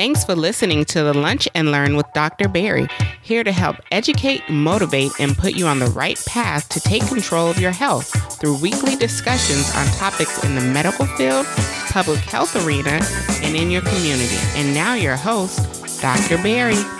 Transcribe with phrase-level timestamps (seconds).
[0.00, 2.48] Thanks for listening to the Lunch and Learn with Dr.
[2.48, 2.88] Barry,
[3.20, 7.48] here to help educate, motivate, and put you on the right path to take control
[7.48, 8.08] of your health
[8.40, 11.44] through weekly discussions on topics in the medical field,
[11.90, 12.98] public health arena,
[13.42, 14.38] and in your community.
[14.54, 16.38] And now, your host, Dr.
[16.38, 16.99] Barry.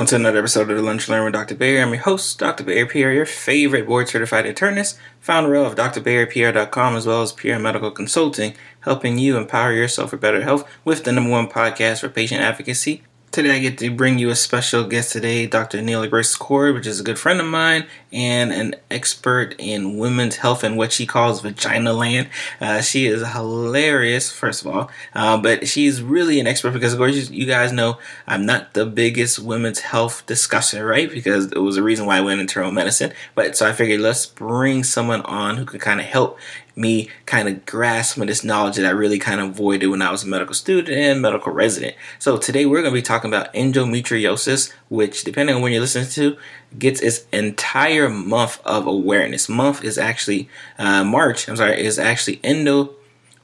[0.00, 1.54] Welcome to another episode of the Lunch Learn with Dr.
[1.54, 1.78] Barry.
[1.78, 2.64] I'm your host, Dr.
[2.64, 7.90] Barry Pierre, your favorite board certified internist, founder of drbarrypierre.com as well as Pierre Medical
[7.90, 12.40] Consulting, helping you empower yourself for better health with the number one podcast for patient
[12.40, 13.02] advocacy
[13.32, 15.80] Today I get to bring you a special guest today, Dr.
[15.80, 20.34] Neil Briggs Cord, which is a good friend of mine and an expert in women's
[20.34, 22.28] health and what she calls vagina land.
[22.60, 26.98] Uh, she is hilarious, first of all, uh, but she's really an expert because, of
[26.98, 31.08] course, you guys know I'm not the biggest women's health discussion, right?
[31.08, 33.12] Because it was a reason why I went into internal medicine.
[33.36, 36.36] But so I figured let's bring someone on who can kind of help
[36.80, 40.02] me kind of grasp some of this knowledge that I really kind of avoided when
[40.02, 41.94] I was a medical student and medical resident.
[42.18, 46.08] So today we're going to be talking about endometriosis, which depending on when you're listening
[46.08, 46.36] to,
[46.78, 49.48] gets its entire month of awareness.
[49.48, 51.48] Month is actually uh, March.
[51.48, 52.94] I'm sorry, is actually endo.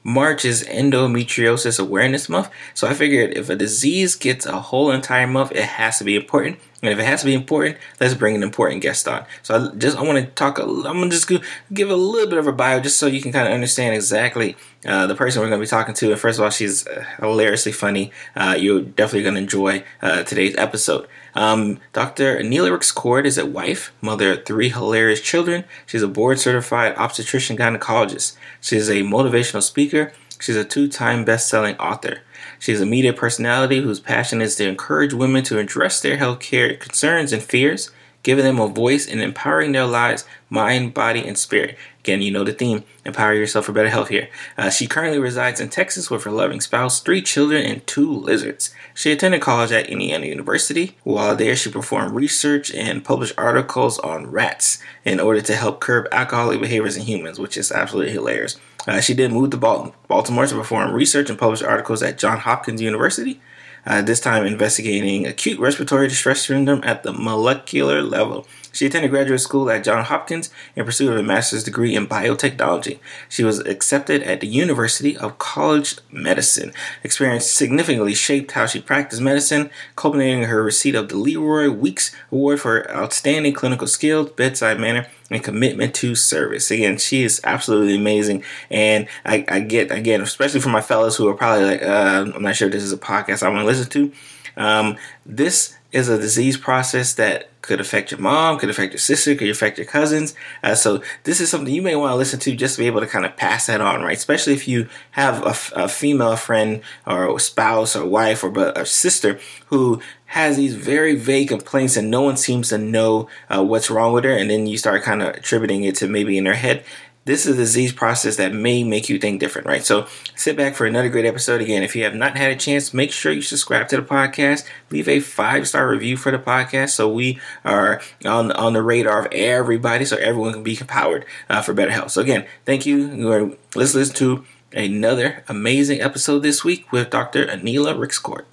[0.07, 2.49] March is endometriosis awareness month.
[2.73, 6.15] So I figured if a disease gets a whole entire month, it has to be
[6.15, 6.59] important.
[6.81, 9.25] And if it has to be important, let's bring an important guest on.
[9.43, 10.59] So I just I want to talk.
[10.59, 11.29] A, I'm gonna just
[11.73, 14.55] give a little bit of a bio, just so you can kind of understand exactly
[14.85, 16.11] uh, the person we're gonna be talking to.
[16.11, 18.13] And first of all, she's uh, hilariously funny.
[18.33, 21.07] Uh, you're definitely gonna enjoy uh, today's episode.
[21.37, 22.41] Um, Dr.
[22.41, 25.65] Ricks Cord is a wife, mother of three hilarious children.
[25.85, 28.35] She's a board certified obstetrician gynecologist.
[28.59, 30.13] She's a motivational speaker.
[30.39, 32.21] She's a two time best selling author.
[32.57, 37.31] She's a media personality whose passion is to encourage women to address their healthcare concerns
[37.31, 37.91] and fears,
[38.23, 41.77] giving them a voice and empowering their lives, mind, body, and spirit.
[41.99, 44.29] Again, you know the theme empower yourself for better health here.
[44.57, 48.73] Uh, she currently resides in Texas with her loving spouse, three children, and two lizards.
[48.93, 50.95] She attended college at Indiana University.
[51.03, 56.07] While there, she performed research and published articles on rats in order to help curb
[56.11, 58.57] alcoholic behaviors in humans, which is absolutely hilarious.
[58.87, 62.81] Uh, she did move to Baltimore to perform research and publish articles at Johns Hopkins
[62.81, 63.41] University,
[63.87, 68.45] uh, this time investigating acute respiratory distress syndrome at the molecular level.
[68.77, 72.99] She attended graduate school at Johns Hopkins in pursuit of a master's degree in biotechnology.
[73.27, 76.73] She was accepted at the University of College Medicine.
[77.03, 82.15] Experience significantly shaped how she practiced medicine, culminating in her receipt of the Leroy Weeks
[82.31, 86.69] Award for outstanding clinical skills, bedside manner, and commitment to service.
[86.69, 88.43] Again, she is absolutely amazing.
[88.69, 92.43] And I, I get, again, especially for my fellows who are probably like, uh, I'm
[92.43, 94.11] not sure if this is a podcast I want to listen to.
[94.55, 99.35] Um, this is a disease process that could affect your mom, could affect your sister,
[99.35, 100.35] could affect your cousins.
[100.63, 103.01] Uh, so this is something you may want to listen to just to be able
[103.01, 104.17] to kind of pass that on, right?
[104.17, 109.39] Especially if you have a, a female friend or spouse or wife or a sister
[109.67, 114.13] who has these very vague complaints and no one seems to know uh, what's wrong
[114.13, 116.83] with her, and then you start kind of attributing it to maybe in her head
[117.27, 119.83] this is a disease process that may make you think different, right?
[119.83, 121.61] So sit back for another great episode.
[121.61, 124.65] Again, if you have not had a chance, make sure you subscribe to the podcast.
[124.89, 129.25] Leave a five star review for the podcast so we are on, on the radar
[129.25, 132.11] of everybody so everyone can be empowered uh, for better health.
[132.11, 133.57] So again, thank you.
[133.75, 137.45] Let's listen to another amazing episode this week with Dr.
[137.45, 138.45] Anila Rixcourt.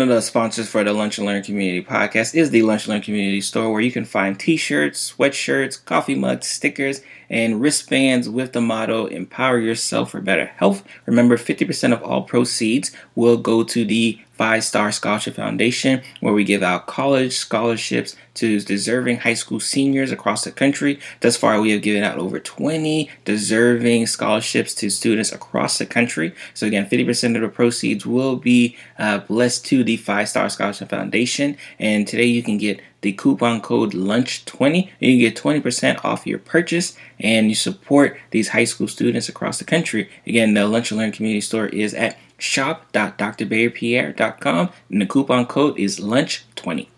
[0.00, 2.94] One of the sponsors for the Lunch and Learn Community podcast is the Lunch and
[2.94, 8.28] Learn Community Store, where you can find t shirts, sweatshirts, coffee mugs, stickers, and wristbands
[8.28, 10.84] with the motto Empower Yourself for Better Health.
[11.06, 16.44] Remember, 50% of all proceeds will go to the Five Star Scholarship Foundation, where we
[16.44, 20.98] give out college scholarships to deserving high school seniors across the country.
[21.20, 26.34] Thus far, we have given out over 20 deserving scholarships to students across the country.
[26.54, 30.88] So, again, 50% of the proceeds will be uh, blessed to the Five Star Scholarship
[30.88, 31.58] Foundation.
[31.78, 36.38] And today, you can get the coupon code LUNCH20 and you get 20% off your
[36.38, 40.10] purchase and you support these high school students across the country.
[40.26, 46.00] Again, the Lunch and Learn community store is at shop.drbarrypierre.com and the coupon code is
[46.00, 46.88] lunch20.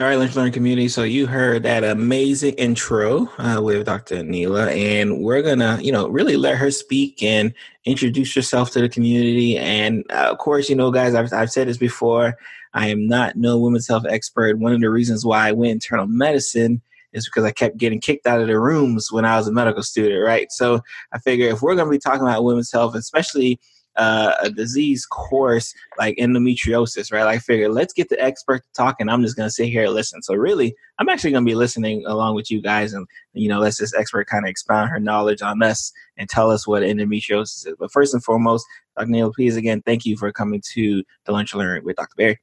[0.00, 0.88] All right, Lunch Learn community.
[0.88, 4.24] So you heard that amazing intro uh, with Dr.
[4.24, 7.54] Neela, and we're gonna, you know, really let her speak and
[7.84, 9.56] introduce yourself to the community.
[9.56, 12.36] And uh, of course, you know, guys, I've, I've said this before.
[12.74, 14.58] I am not no women's health expert.
[14.58, 16.82] One of the reasons why I went internal medicine
[17.12, 19.82] is because I kept getting kicked out of the rooms when I was a medical
[19.82, 20.50] student, right?
[20.50, 20.80] So
[21.12, 23.60] I figure if we're going to be talking about women's health, especially
[23.96, 27.26] uh, a disease course like endometriosis, right?
[27.26, 29.84] I figure let's get the expert to talk, and I'm just going to sit here
[29.84, 30.20] and listen.
[30.22, 33.60] So really, I'm actually going to be listening along with you guys, and you know,
[33.60, 37.68] let this expert kind of expound her knowledge on us and tell us what endometriosis
[37.68, 37.74] is.
[37.78, 38.66] But first and foremost,
[38.96, 39.10] Dr.
[39.10, 42.14] Neil, please again, thank you for coming to the Lunch Learn with Dr.
[42.16, 42.40] Barry.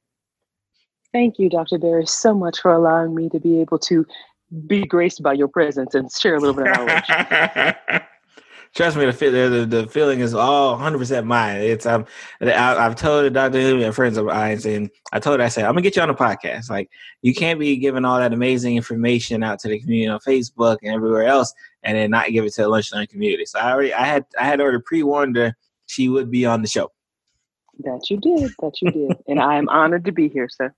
[1.12, 1.78] Thank you, Dr.
[1.78, 4.06] Barry, so much for allowing me to be able to
[4.66, 8.02] be graced by your presence and share a little bit of knowledge.
[8.74, 11.56] Trust me, the, the, the feeling is all 100% mine.
[11.56, 12.06] It's um,
[12.40, 15.66] I, have told the doctor and friends of mine, and I told her, I said,
[15.66, 16.70] I'm gonna get you on the podcast.
[16.70, 20.78] Like, you can't be giving all that amazing information out to the community on Facebook
[20.82, 23.44] and everywhere else, and then not give it to the lunch learn community.
[23.44, 25.54] So I already, I had, I had already pre-warned her
[25.84, 26.90] she would be on the show.
[27.80, 30.74] That you did, that you did, and I am honored to be here, sir.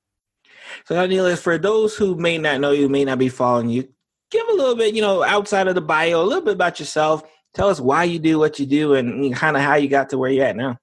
[0.87, 3.89] So, Neil, for those who may not know you, may not be following you,
[4.31, 7.23] give a little bit, you know, outside of the bio, a little bit about yourself.
[7.55, 10.19] Tell us why you do what you do and kind of how you got to
[10.19, 10.79] where you're at now.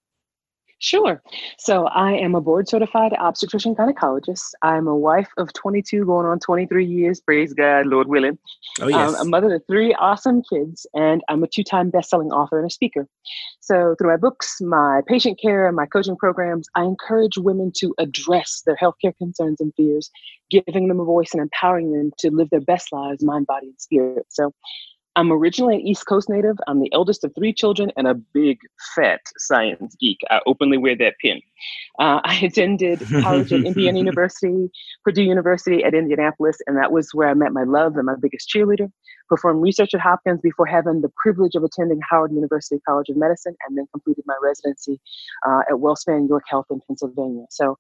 [0.82, 1.22] Sure.
[1.60, 4.54] So I am a board certified obstetrician gynecologist.
[4.64, 7.22] I'm a wife of 22, going on 23 years.
[7.22, 8.40] Praise God, Lord willing.
[8.82, 9.14] Oh, yes.
[9.14, 12.58] Um, a mother of three awesome kids, and I'm a two time best selling author
[12.58, 13.08] and a speaker.
[13.60, 17.94] So through my books, my patient care, and my coaching programs, I encourage women to
[18.00, 20.10] address their healthcare concerns and fears,
[20.50, 23.80] giving them a voice and empowering them to live their best lives, mind, body, and
[23.80, 24.26] spirit.
[24.30, 24.52] So
[25.16, 26.58] I'm originally an East Coast native.
[26.68, 28.60] I'm the eldest of three children and a big,
[28.96, 30.20] fat science geek.
[30.30, 31.42] I openly wear that pin.
[32.00, 34.72] Uh, I attended college at Indiana University,
[35.04, 38.50] Purdue University at Indianapolis, and that was where I met my love and my biggest
[38.50, 38.90] cheerleader.
[39.32, 43.56] Performed research at Hopkins before having the privilege of attending Howard University College of Medicine,
[43.66, 45.00] and then completed my residency
[45.48, 47.46] uh, at WellSpan York Health in Pennsylvania.
[47.50, 47.78] So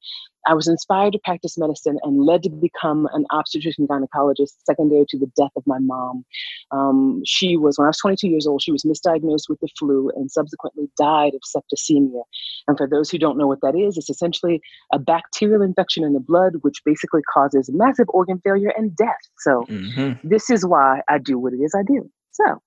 [0.48, 5.19] I was inspired to practice medicine and led to become an obstetrician gynecologist secondary to
[5.19, 6.24] the death of my mom.
[6.71, 10.09] Um, she was, when I was 22 years old, she was misdiagnosed with the flu
[10.15, 12.24] and subsequently died of septicemia.
[12.68, 14.62] And for those who don't know what that is, it's essentially
[14.94, 19.12] a bacterial infection in the blood, which basically causes massive organ failure and death.
[19.39, 20.27] So mm-hmm.
[20.27, 22.09] this is why I do what it is I do.
[22.31, 22.61] So.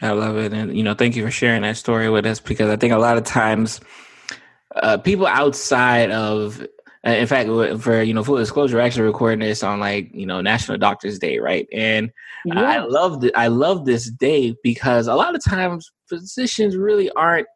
[0.00, 0.52] I love it.
[0.52, 2.98] And, you know, thank you for sharing that story with us because I think a
[2.98, 3.80] lot of times,
[4.76, 6.66] uh, people outside of
[7.06, 7.48] uh, in fact
[7.80, 11.18] for you know full disclosure we're actually recording this on like you know national doctors
[11.18, 12.10] day right and
[12.44, 12.56] yes.
[12.56, 17.46] i love the, i love this day because a lot of times physicians really aren't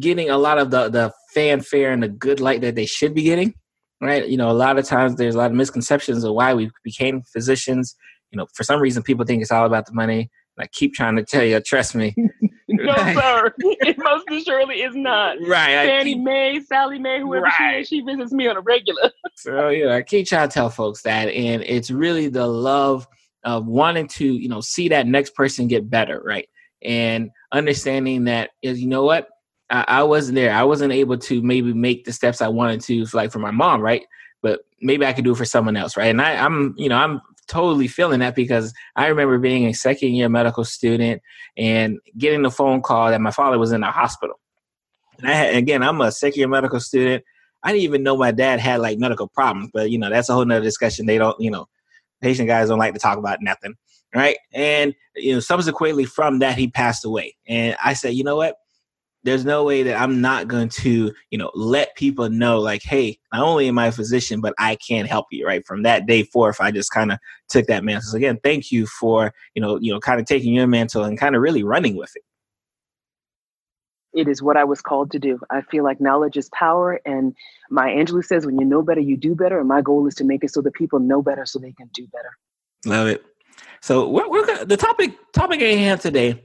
[0.00, 3.22] getting a lot of the the fanfare and the good light that they should be
[3.22, 3.54] getting
[4.00, 6.70] right you know a lot of times there's a lot of misconceptions of why we
[6.82, 7.94] became physicians
[8.34, 10.94] you know for some reason people think it's all about the money And I keep
[10.94, 12.14] trying to tell you, trust me.
[12.68, 13.54] no, sir.
[13.58, 15.36] It most surely is not.
[15.46, 15.86] Right.
[15.86, 17.54] Fannie Mae, Sallie Mae, whoever right.
[17.58, 19.10] she is, she visits me on a regular.
[19.36, 21.28] so, yeah, I keep trying to tell folks that.
[21.28, 23.06] And it's really the love
[23.44, 26.48] of wanting to, you know, see that next person get better, right?
[26.82, 29.28] And understanding that is, you know what?
[29.70, 30.52] I, I wasn't there.
[30.52, 33.80] I wasn't able to maybe make the steps I wanted to, like for my mom,
[33.80, 34.04] right?
[34.42, 36.08] But maybe I could do it for someone else, right?
[36.08, 40.14] And I, I'm, you know, I'm totally feeling that because I remember being a second
[40.14, 41.22] year medical student
[41.56, 44.38] and getting the phone call that my father was in the hospital.
[45.18, 47.24] And I had, again, I'm a second year medical student.
[47.62, 50.34] I didn't even know my dad had like medical problems, but you know, that's a
[50.34, 51.06] whole nother discussion.
[51.06, 51.66] They don't, you know,
[52.20, 53.74] patient guys don't like to talk about nothing.
[54.14, 54.36] Right.
[54.52, 57.36] And, you know, subsequently from that, he passed away.
[57.48, 58.56] And I said, you know what?
[59.24, 63.18] There's no way that I'm not going to, you know, let people know like, hey,
[63.32, 65.66] not only am I a physician, but I can help you, right?
[65.66, 67.18] From that day forth, I just kind of
[67.48, 68.10] took that mantle.
[68.10, 71.18] So again, thank you for, you know, you know, kind of taking your mantle and
[71.18, 72.22] kind of really running with it.
[74.12, 75.40] It is what I was called to do.
[75.50, 77.00] I feel like knowledge is power.
[77.04, 77.34] And
[77.70, 79.58] Maya Angelou says, when you know better, you do better.
[79.58, 81.90] And my goal is to make it so that people know better so they can
[81.94, 82.30] do better.
[82.86, 83.24] Love it.
[83.80, 86.42] So we're, we're the topic topic at hand today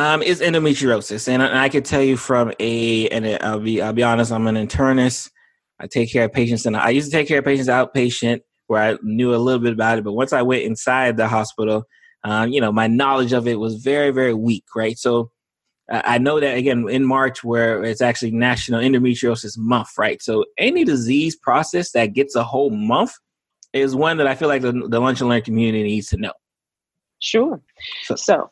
[0.00, 3.82] um, is endometriosis, and I, and I could tell you from a, and I'll be
[3.82, 5.30] I'll be honest, I'm an internist.
[5.78, 8.82] I take care of patients, and I used to take care of patients outpatient, where
[8.82, 10.04] I knew a little bit about it.
[10.04, 11.84] But once I went inside the hospital,
[12.24, 14.96] um, you know, my knowledge of it was very very weak, right?
[14.96, 15.30] So
[15.90, 20.22] I know that again in March, where it's actually National Endometriosis Month, right?
[20.22, 23.12] So any disease process that gets a whole month
[23.72, 26.32] is one that I feel like the, the lunch and learn community needs to know.
[27.18, 27.60] Sure.
[28.04, 28.50] So, so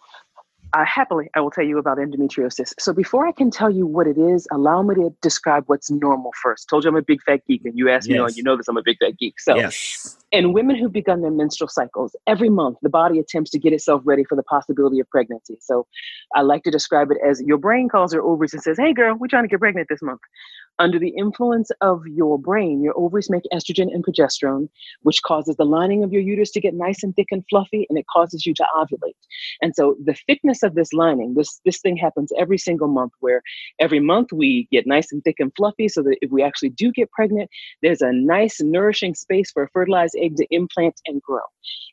[0.73, 2.75] uh, happily, I will tell you about endometriosis.
[2.79, 6.33] So before I can tell you what it is, allow me to describe what's normal
[6.43, 6.69] first.
[6.69, 8.15] Told you I'm a big fat geek, and you asked yes.
[8.15, 9.41] me, oh, you know this, I'm a big fat geek.
[9.41, 10.19] So, yes.
[10.31, 14.03] in women who've begun their menstrual cycles, every month the body attempts to get itself
[14.05, 15.57] ready for the possibility of pregnancy.
[15.61, 15.87] So,
[16.35, 19.17] I like to describe it as your brain calls your ovaries and says, "Hey, girl,
[19.19, 20.21] we're trying to get pregnant this month."
[20.79, 24.69] Under the influence of your brain, your ovaries make estrogen and progesterone,
[25.03, 27.99] which causes the lining of your uterus to get nice and thick and fluffy, and
[27.99, 29.17] it causes you to ovulate.
[29.63, 33.43] And so the thickness of this lining, this this thing happens every single month, where
[33.79, 36.93] every month we get nice and thick and fluffy, so that if we actually do
[36.93, 37.51] get pregnant,
[37.83, 41.41] there's a nice nourishing space for a fertilized egg to implant and grow.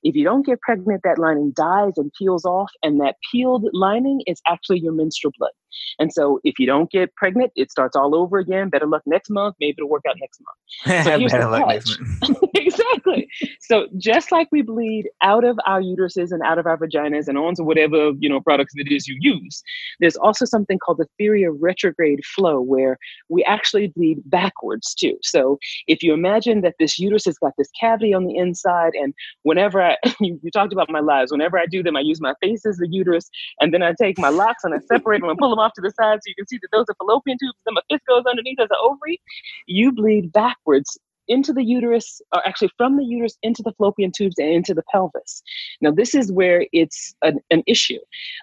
[0.04, 4.22] If you don't get pregnant, that lining dies and peels off, and that peeled lining
[4.28, 5.52] is actually your menstrual blood.
[6.00, 8.70] And so if you don't get pregnant, it starts all over again.
[8.70, 9.56] Better luck next month.
[9.60, 11.06] Maybe it'll work out next month.
[11.06, 12.40] So Better luck next month.
[12.56, 13.28] exactly.
[13.60, 17.38] So just like we bleed out of our uteruses and out of our vaginas and
[17.38, 19.64] onto whatever, you know, products that it is you use,
[20.00, 22.98] there's also something called the theory of retrograde flow where
[23.30, 25.18] we actually bleed backwards too.
[25.22, 29.14] So if you imagine that this uterus has got this cavity on the inside and
[29.44, 32.34] whenever I, you, you talked about my lives, whenever I do them, I use my
[32.42, 33.30] face as the uterus
[33.60, 35.82] and then I take my locks and I separate them and pull them off to
[35.82, 37.58] the side so you can see that those are fallopian tubes.
[37.66, 39.20] Then my goes underneath as an ovary.
[39.66, 44.36] You bleed backwards into the uterus, or actually from the uterus into the fallopian tubes
[44.38, 45.42] and into the pelvis.
[45.82, 48.00] Now, this is where it's an, an issue.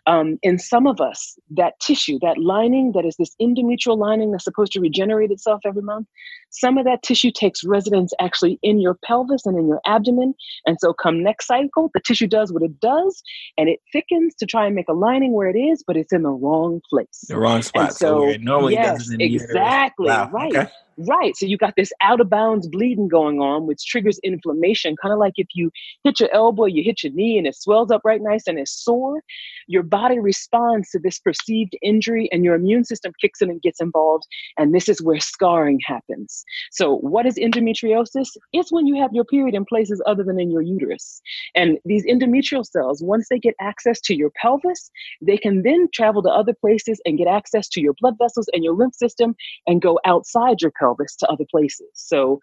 [0.06, 4.44] Um, in some of us, that tissue, that lining that is this endometrial lining that's
[4.44, 6.06] supposed to regenerate itself every month,
[6.50, 10.34] some of that tissue takes residence actually in your pelvis and in your abdomen.
[10.66, 13.22] And so, come next cycle, the tissue does what it does
[13.56, 16.22] and it thickens to try and make a lining where it is, but it's in
[16.22, 17.24] the wrong place.
[17.28, 17.88] The wrong spot.
[17.88, 20.08] And so, so normally yes, exactly.
[20.08, 20.30] Wow.
[20.32, 20.54] Right.
[20.54, 20.70] Okay.
[20.98, 21.34] Right.
[21.36, 24.94] So you got this out of bounds bleeding going on, which triggers inflammation.
[25.00, 25.70] Kind of like if you
[26.04, 28.72] hit your elbow, you hit your knee, and it swells up right nice and it's
[28.72, 29.22] sore.
[29.68, 33.80] Your body responds to this perceived injury, and your immune system kicks in and gets
[33.80, 34.26] involved.
[34.58, 36.44] And this is where scarring happens.
[36.70, 38.28] So, what is endometriosis?
[38.52, 41.22] It's when you have your period in places other than in your uterus.
[41.54, 44.90] And these endometrial cells, once they get access to your pelvis,
[45.22, 48.62] they can then travel to other places and get access to your blood vessels and
[48.62, 49.34] your lymph system
[49.66, 51.88] and go outside your pelvis to other places.
[51.94, 52.40] So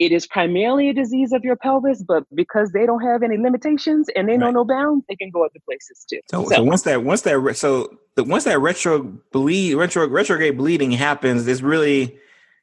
[0.00, 4.08] it is primarily a disease of your pelvis, but because they don't have any limitations
[4.16, 4.40] and they right.
[4.40, 6.20] know no bounds, they can go other places too.
[6.30, 10.56] So, so, so once that once that so the, once that retro bleed retro retrograde
[10.56, 12.18] bleeding happens, it's really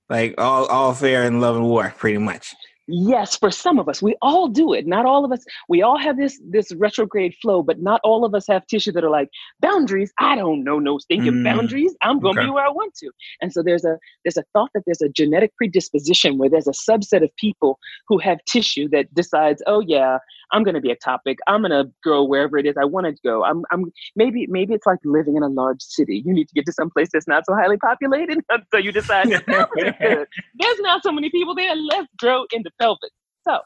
[0.09, 2.55] like all all fair in love and war, pretty much.
[2.87, 4.87] Yes, for some of us, we all do it.
[4.87, 5.43] Not all of us.
[5.67, 9.03] We all have this this retrograde flow, but not all of us have tissue that
[9.03, 9.29] are like
[9.59, 10.13] boundaries.
[10.19, 11.95] I don't know no stinking mm, boundaries.
[12.01, 12.47] I'm going to okay.
[12.47, 13.11] be where I want to.
[13.41, 16.71] And so there's a there's a thought that there's a genetic predisposition where there's a
[16.71, 17.77] subset of people
[18.07, 20.19] who have tissue that decides, oh yeah,
[20.53, 23.13] I'm going to be ectopic I'm going to go wherever it is I want to
[23.23, 23.43] go.
[23.43, 26.23] I'm I'm maybe maybe it's like living in a large city.
[26.25, 28.39] You need to get to some place that's not so highly populated,
[28.71, 31.75] so you decide there's not so many people there.
[31.75, 33.11] Let's grow into pelvis.
[33.47, 33.59] So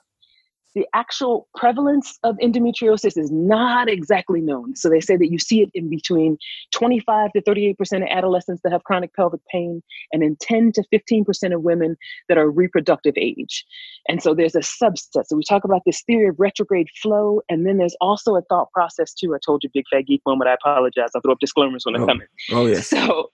[0.74, 4.76] the actual prevalence of endometriosis is not exactly known.
[4.76, 6.38] So they say that you see it in between
[6.72, 11.54] 25 to 38% of adolescents that have chronic pelvic pain and in 10 to 15%
[11.54, 11.98] of women
[12.30, 13.66] that are reproductive age.
[14.08, 15.26] And so there's a subset.
[15.28, 17.42] So we talk about this theory of retrograde flow.
[17.50, 19.36] And then there's also a thought process too.
[19.36, 20.50] I told you big fat geek moment.
[20.50, 21.10] I apologize.
[21.14, 22.56] I'll throw up disclaimers when oh, I come in.
[22.56, 22.88] Oh, yes.
[22.88, 23.32] So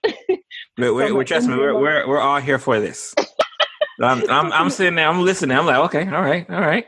[0.76, 3.14] we're, we're, we're, trust me, we're, we're, we're all here for this.
[4.00, 5.56] I'm, I'm, I'm sitting there, I'm listening.
[5.56, 6.86] I'm like, okay, all right, all right.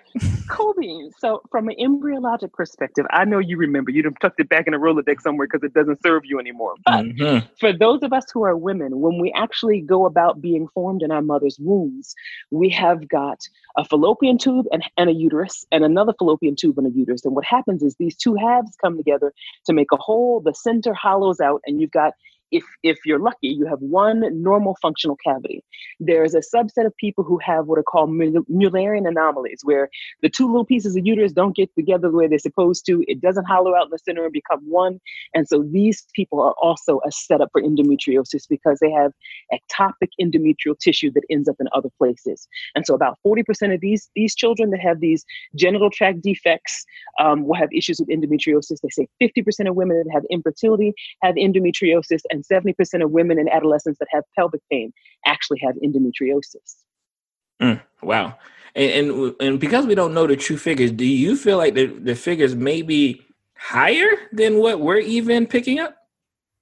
[0.48, 1.14] Cool beans.
[1.18, 4.78] So, from an embryologic perspective, I know you remember you've tucked it back in a
[4.78, 6.74] Rolodex somewhere because it doesn't serve you anymore.
[6.84, 7.46] But mm-hmm.
[7.58, 11.10] for those of us who are women, when we actually go about being formed in
[11.10, 12.14] our mother's wombs,
[12.50, 13.38] we have got
[13.76, 17.24] a fallopian tube and, and a uterus, and another fallopian tube and a uterus.
[17.24, 19.32] And what happens is these two halves come together
[19.66, 20.40] to make a whole.
[20.40, 22.14] The center hollows out, and you've got
[22.50, 25.62] if if you're lucky, you have one normal functional cavity.
[25.98, 29.88] There's a subset of people who have what are called Mullerian anomalies, where
[30.22, 33.04] the two little pieces of uterus don't get together the way they're supposed to.
[33.08, 35.00] It doesn't hollow out in the center and become one.
[35.34, 39.12] And so these people are also a setup for endometriosis because they have
[39.52, 42.48] ectopic endometrial tissue that ends up in other places.
[42.74, 45.24] And so about 40% of these these children that have these
[45.56, 46.84] genital tract defects
[47.18, 48.78] um, will have issues with endometriosis.
[48.82, 53.38] They say 50% of women that have infertility have endometriosis, and and 70% of women
[53.38, 54.92] and adolescents that have pelvic pain
[55.26, 56.76] actually have endometriosis.
[57.60, 58.36] Mm, wow.
[58.74, 61.86] And, and, and because we don't know the true figures, do you feel like the,
[61.86, 63.22] the figures may be
[63.56, 65.96] higher than what we're even picking up?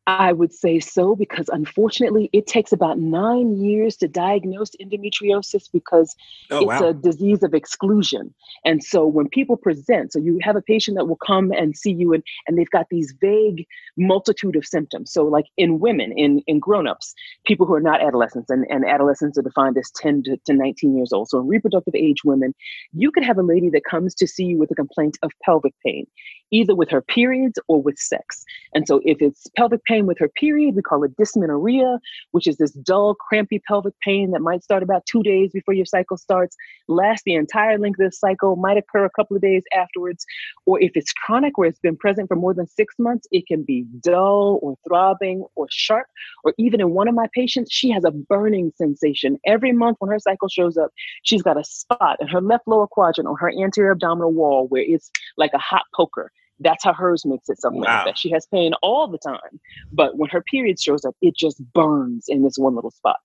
[0.09, 6.17] I would say so because unfortunately, it takes about nine years to diagnose endometriosis because
[6.51, 6.89] oh, it's wow.
[6.89, 8.33] a disease of exclusion.
[8.65, 11.93] And so when people present, so you have a patient that will come and see
[11.93, 13.67] you and, and they've got these vague
[13.99, 15.13] multitude of symptoms.
[15.13, 19.37] So, like in women, in, in grown-ups, people who are not adolescents, and, and adolescents
[19.37, 21.29] are defined as 10 to, to 19 years old.
[21.29, 22.55] So in reproductive age women,
[22.95, 25.75] you could have a lady that comes to see you with a complaint of pelvic
[25.85, 26.07] pain,
[26.51, 28.47] either with her periods or with sex.
[28.75, 30.75] And so if it's pelvic pain, pain with her period.
[30.75, 31.99] We call it dysmenorrhea,
[32.33, 35.87] which is this dull, crampy pelvic pain that might start about two days before your
[35.87, 39.63] cycle starts, last the entire length of the cycle, might occur a couple of days
[39.75, 40.25] afterwards.
[40.67, 43.63] Or if it's chronic, where it's been present for more than six months, it can
[43.63, 46.07] be dull or throbbing or sharp.
[46.45, 49.39] Or even in one of my patients, she has a burning sensation.
[49.47, 50.91] Every month when her cycle shows up,
[51.23, 54.83] she's got a spot in her left lower quadrant on her anterior abdominal wall where
[54.83, 56.31] it's like a hot poker.
[56.61, 57.99] That's how hers makes it something wow.
[57.99, 58.19] like that.
[58.19, 59.61] She has pain all the time,
[59.93, 63.17] but when her period shows up, it just burns in this one little spot.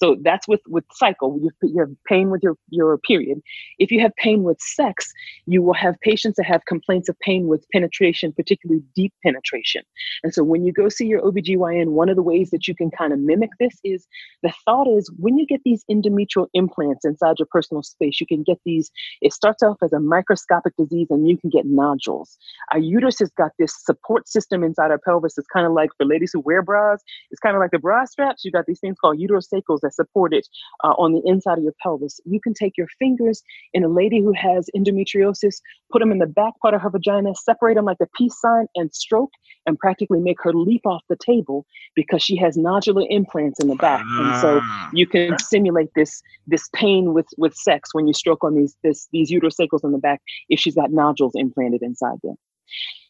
[0.00, 1.38] So that's with with cycle.
[1.42, 3.40] You, you have pain with your your period.
[3.78, 5.12] If you have pain with sex,
[5.46, 9.82] you will have patients that have complaints of pain with penetration, particularly deep penetration.
[10.22, 12.90] And so when you go see your OBGYN, one of the ways that you can
[12.90, 14.06] kind of mimic this is
[14.42, 18.42] the thought is when you get these endometrial implants inside your personal space, you can
[18.42, 18.90] get these.
[19.20, 22.36] It starts off as a microscopic disease, and you can get nodules.
[22.72, 25.38] Our uterus has got this support system inside our pelvis.
[25.38, 27.02] It's kind of like for ladies who wear bras.
[27.30, 28.44] It's kind of like the bra straps.
[28.44, 30.46] You got these things called uterosacral that support it
[30.84, 32.20] uh, on the inside of your pelvis.
[32.24, 35.60] You can take your fingers in a lady who has endometriosis,
[35.90, 38.66] put them in the back part of her vagina, separate them like the peace sign,
[38.74, 39.32] and stroke,
[39.66, 43.76] and practically make her leap off the table because she has nodular implants in the
[43.76, 44.00] back.
[44.00, 44.90] And so ah.
[44.92, 49.08] you can simulate this this pain with with sex when you stroke on these this
[49.12, 52.36] these uterosacrals in the back if she's got nodules implanted inside them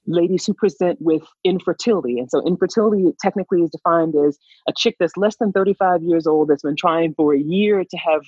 [0.07, 2.19] ladies who present with infertility.
[2.19, 4.39] And so, infertility technically is defined as
[4.69, 7.97] a chick that's less than 35 years old that's been trying for a year to
[7.97, 8.23] have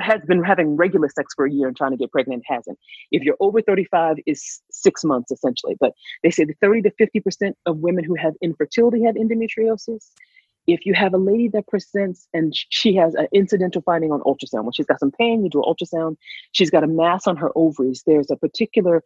[0.00, 2.78] has been having regular sex for a year and trying to get pregnant hasn't.
[3.10, 5.76] If you're over 35, is six months essentially.
[5.78, 5.92] But
[6.22, 10.10] they say the 30 to 50% of women who have infertility have endometriosis.
[10.66, 14.64] If you have a lady that presents and she has an incidental finding on ultrasound,
[14.64, 16.16] when she's got some pain, you do an ultrasound,
[16.52, 19.02] she's got a mass on her ovaries, there's a particular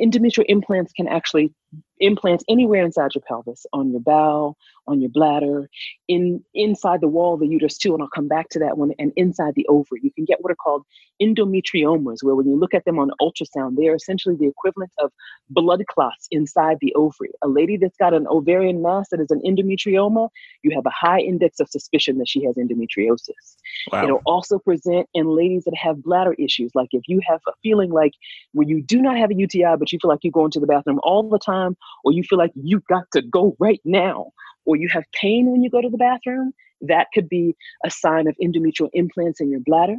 [0.00, 1.52] endometrial implants can actually
[2.00, 4.56] implants anywhere inside your pelvis, on your bowel,
[4.86, 5.68] on your bladder,
[6.08, 7.94] in inside the wall of the uterus too.
[7.94, 8.92] And I'll come back to that one.
[8.98, 10.84] And inside the ovary, you can get what are called
[11.22, 15.10] endometriomas, where when you look at them on ultrasound, they are essentially the equivalent of
[15.50, 17.30] blood clots inside the ovary.
[17.42, 20.28] A lady that's got an ovarian mass that is an endometrioma,
[20.62, 23.56] you have a high index of suspicion that she has endometriosis.
[23.90, 24.04] Wow.
[24.04, 27.90] It'll also present in ladies that have bladder issues, like if you have a feeling
[27.90, 28.12] like
[28.52, 30.66] when you do not have a UTI, but you feel like you're going to the
[30.66, 31.55] bathroom all the time
[32.04, 34.32] or you feel like you got to go right now,
[34.64, 38.26] or you have pain when you go to the bathroom, that could be a sign
[38.26, 39.96] of endometrial implants in your bladder.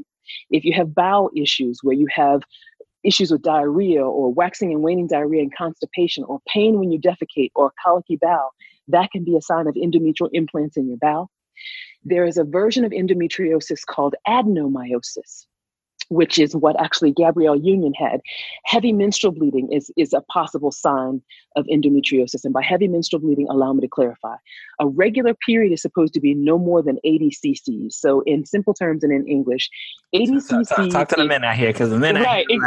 [0.50, 2.41] If you have bowel issues where you have
[3.04, 7.52] issues with diarrhea or waxing and waning diarrhea and constipation or pain when you defecate
[7.56, 8.52] or colicky bowel,
[8.89, 11.30] that can be a sign of endometrial implants in your bowel.
[12.04, 15.46] There is a version of endometriosis called adenomyosis
[16.10, 18.22] which is what actually Gabrielle Union had.
[18.65, 21.22] Heavy menstrual bleeding is, is a possible sign
[21.56, 22.43] of endometriosis.
[22.43, 24.36] And by heavy menstrual bleeding, allow me to clarify.
[24.80, 27.96] A regular period is supposed to be no more than 80 cc's.
[27.96, 29.70] So, in simple terms and in English,
[30.13, 30.70] 80 cc's.
[30.70, 32.62] Talk, talk, to the men out here because the men right, like...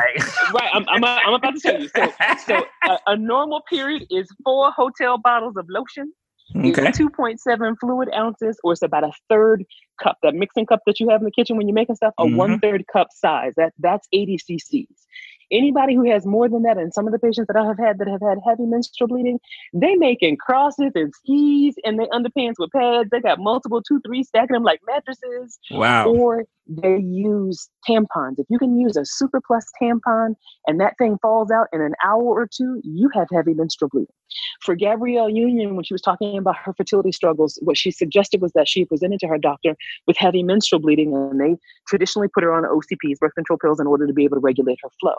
[0.52, 0.70] right.
[0.72, 1.88] I'm, I'm, I'm, about to tell you.
[1.88, 2.12] So,
[2.46, 6.12] so a, a normal period is four hotel bottles of lotion
[6.56, 6.82] Okay.
[6.82, 9.64] 2.7 fluid ounces, or it's about a third
[10.02, 12.24] cup, that mixing cup that you have in the kitchen when you're making stuff, a
[12.24, 12.36] mm-hmm.
[12.36, 13.52] one third cup size.
[13.56, 15.06] That that's 80 cc's.
[15.52, 17.98] Anybody who has more than that, and some of the patients that I have had
[17.98, 19.40] that have had heavy menstrual bleeding,
[19.72, 23.10] they making crosses and skis and they underpants with pads.
[23.10, 25.58] They got multiple two, three stacking them like mattresses.
[25.70, 26.10] Wow.
[26.10, 28.38] Or they use tampons.
[28.38, 30.34] If you can use a super plus tampon
[30.66, 34.14] and that thing falls out in an hour or two, you have heavy menstrual bleeding.
[34.62, 38.52] For Gabrielle Union, when she was talking about her fertility struggles, what she suggested was
[38.52, 39.74] that she presented to her doctor
[40.06, 41.56] with heavy menstrual bleeding, and they
[41.88, 44.78] traditionally put her on OCPs, birth control pills, in order to be able to regulate
[44.82, 45.16] her flow.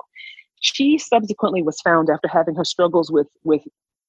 [0.61, 3.61] She subsequently was found after having her struggles with with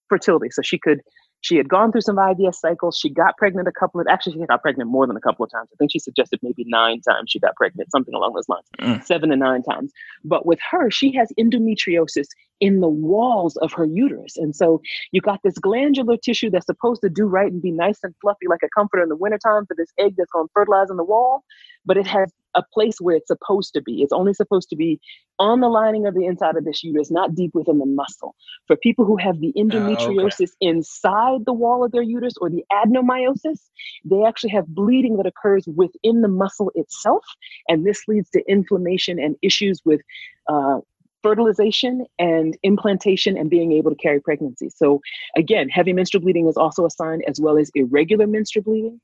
[0.08, 1.00] fertility, so she could
[1.42, 2.96] she had gone through some IVF cycles.
[2.96, 5.50] She got pregnant a couple of, actually, she got pregnant more than a couple of
[5.50, 5.68] times.
[5.72, 9.04] I think she suggested maybe nine times she got pregnant, something along those lines, mm.
[9.04, 9.92] seven to nine times.
[10.24, 12.28] But with her, she has endometriosis
[12.60, 14.36] in the walls of her uterus.
[14.36, 17.98] And so you got this glandular tissue that's supposed to do right and be nice
[18.04, 20.90] and fluffy like a comforter in the wintertime for this egg that's going to fertilize
[20.90, 21.42] in the wall,
[21.84, 24.02] but it has a place where it's supposed to be.
[24.02, 25.00] It's only supposed to be
[25.38, 28.34] on the lining of the inside of this uterus, not deep within the muscle.
[28.66, 30.52] For people who have the endometriosis oh, okay.
[30.60, 33.60] inside the wall of their uterus or the adenomyosis,
[34.04, 37.24] they actually have bleeding that occurs within the muscle itself.
[37.68, 40.00] And this leads to inflammation and issues with
[40.48, 40.80] uh,
[41.22, 44.68] fertilization and implantation and being able to carry pregnancy.
[44.74, 45.00] So,
[45.36, 49.00] again, heavy menstrual bleeding is also a sign, as well as irregular menstrual bleeding.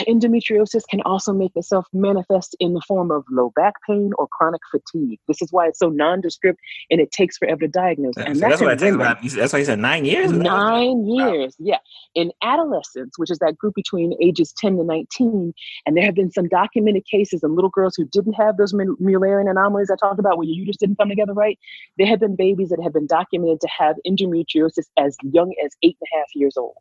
[0.00, 4.60] Endometriosis can also make itself manifest in the form of low back pain or chronic
[4.70, 5.18] fatigue.
[5.28, 6.60] This is why it's so nondescript
[6.90, 8.14] and it takes forever to diagnose.
[8.16, 9.18] And so that's what I think about.
[9.22, 10.32] That's why you said nine years.
[10.32, 11.66] Nine years, wow.
[11.66, 11.78] yeah.
[12.14, 15.52] In adolescence, which is that group between ages 10 to 19,
[15.86, 19.50] and there have been some documented cases of little girls who didn't have those Mullerian
[19.50, 21.58] anomalies I talked about, where your uterus didn't come together right.
[21.96, 25.96] There have been babies that have been documented to have endometriosis as young as eight
[26.00, 26.76] and a half years old.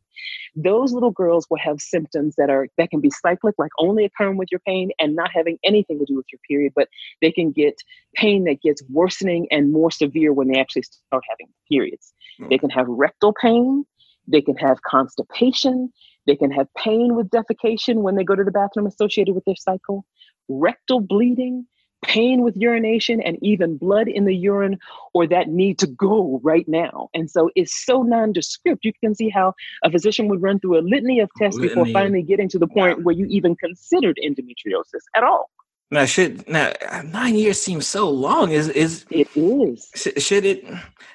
[0.55, 4.37] Those little girls will have symptoms that are that can be cyclic, like only occurring
[4.37, 6.87] with your pain and not having anything to do with your period, but
[7.21, 7.75] they can get
[8.15, 12.13] pain that gets worsening and more severe when they actually start having periods.
[12.41, 12.49] Mm.
[12.49, 13.85] They can have rectal pain,
[14.27, 15.91] they can have constipation,
[16.25, 19.55] they can have pain with defecation when they go to the bathroom associated with their
[19.55, 20.05] cycle,
[20.49, 21.65] rectal bleeding,
[22.05, 24.77] pain with urination and even blood in the urine
[25.13, 27.09] or that need to go right now.
[27.13, 28.85] And so it's so nondescript.
[28.85, 31.69] You can see how a physician would run through a litany of tests litany.
[31.69, 35.49] before finally getting to the point where you even considered endometriosis at all.
[35.89, 36.73] Now, should now
[37.05, 38.51] nine years seems so long.
[38.51, 39.89] Is is it is?
[40.17, 40.65] Should it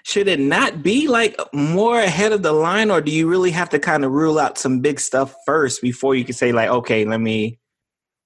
[0.03, 3.69] should it not be like more ahead of the line, or do you really have
[3.71, 7.05] to kind of rule out some big stuff first before you can say like, okay,
[7.05, 7.59] let me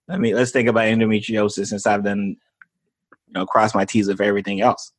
[0.07, 2.37] let me let's think about endometriosis since I've done
[3.27, 4.93] you know cross my T's of everything else.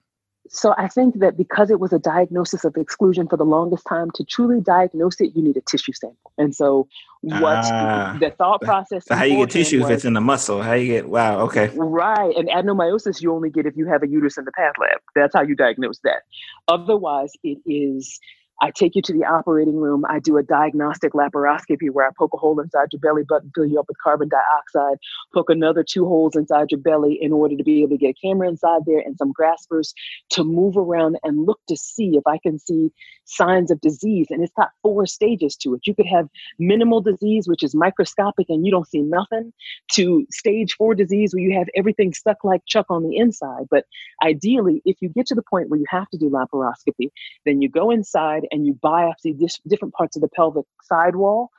[0.50, 4.12] So I think that because it was a diagnosis of exclusion for the longest time,
[4.12, 6.32] to truly diagnose it, you need a tissue sample.
[6.38, 6.88] And so
[7.22, 9.06] what ah, the thought process.
[9.06, 10.62] So how you get tissue was, if it's in the muscle?
[10.62, 11.70] How you get wow, okay.
[11.76, 12.36] Right.
[12.36, 15.00] And adenomyosis you only get if you have a uterus in the path lab.
[15.16, 16.24] That's how you diagnose that.
[16.68, 18.20] Otherwise, it is
[18.62, 20.04] I take you to the operating room.
[20.10, 23.66] I do a diagnostic laparoscopy where I poke a hole inside your belly button, fill
[23.66, 24.98] you up with carbon dioxide,
[25.34, 28.28] poke another two holes inside your belly in order to be able to get a
[28.28, 29.94] camera inside there and some graspers
[30.32, 32.92] to move around and look to see if I can see
[33.26, 34.28] signs of disease.
[34.30, 35.82] And it's got four stages to it.
[35.86, 39.54] You could have minimal disease, which is microscopic and you don't see nothing,
[39.94, 43.66] to stage four disease where you have everything stuck like Chuck on the inside.
[43.70, 43.86] But
[44.24, 47.12] ideally, if you get to the point where you have to do laparoscopy,
[47.46, 51.50] then you go inside and you biopsy this, different parts of the pelvic sidewall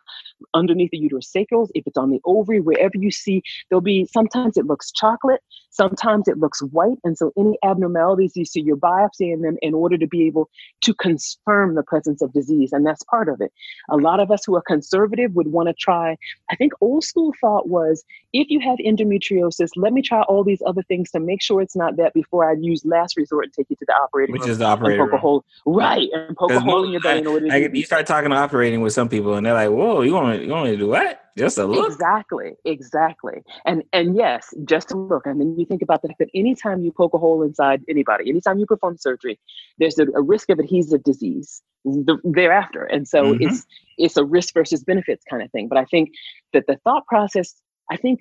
[0.54, 4.66] underneath the uterus if it's on the ovary, wherever you see, there'll be sometimes it
[4.66, 5.40] looks chocolate,
[5.70, 6.98] sometimes it looks white.
[7.04, 10.50] And so any abnormalities you see, you're biopsying them in order to be able
[10.82, 12.72] to confirm the presence of disease.
[12.72, 13.52] And that's part of it.
[13.88, 16.16] A lot of us who are conservative would want to try,
[16.50, 20.62] I think old school thought was if you have endometriosis, let me try all these
[20.66, 23.66] other things to make sure it's not that before I use last resort and take
[23.70, 24.48] you to the operating Which room.
[24.48, 25.18] Which is the operating room.
[25.18, 26.08] Hole, right.
[26.12, 28.80] And poke a hole in your belly in order to I, You start talking operating
[28.80, 31.20] with some people and they're like, whoa, you want to, you want to do what?
[31.36, 31.86] Just a look.
[31.86, 33.42] Exactly, exactly.
[33.64, 35.24] And and yes, just a look.
[35.24, 38.28] And then you think about the fact that anytime you poke a hole inside anybody,
[38.28, 39.38] anytime you perform surgery,
[39.78, 42.84] there's a, a risk of adhesive disease the, thereafter.
[42.84, 43.48] And so mm-hmm.
[43.48, 45.68] it's it's a risk versus benefits kind of thing.
[45.68, 46.10] But I think
[46.52, 47.54] that the thought process,
[47.90, 48.20] I think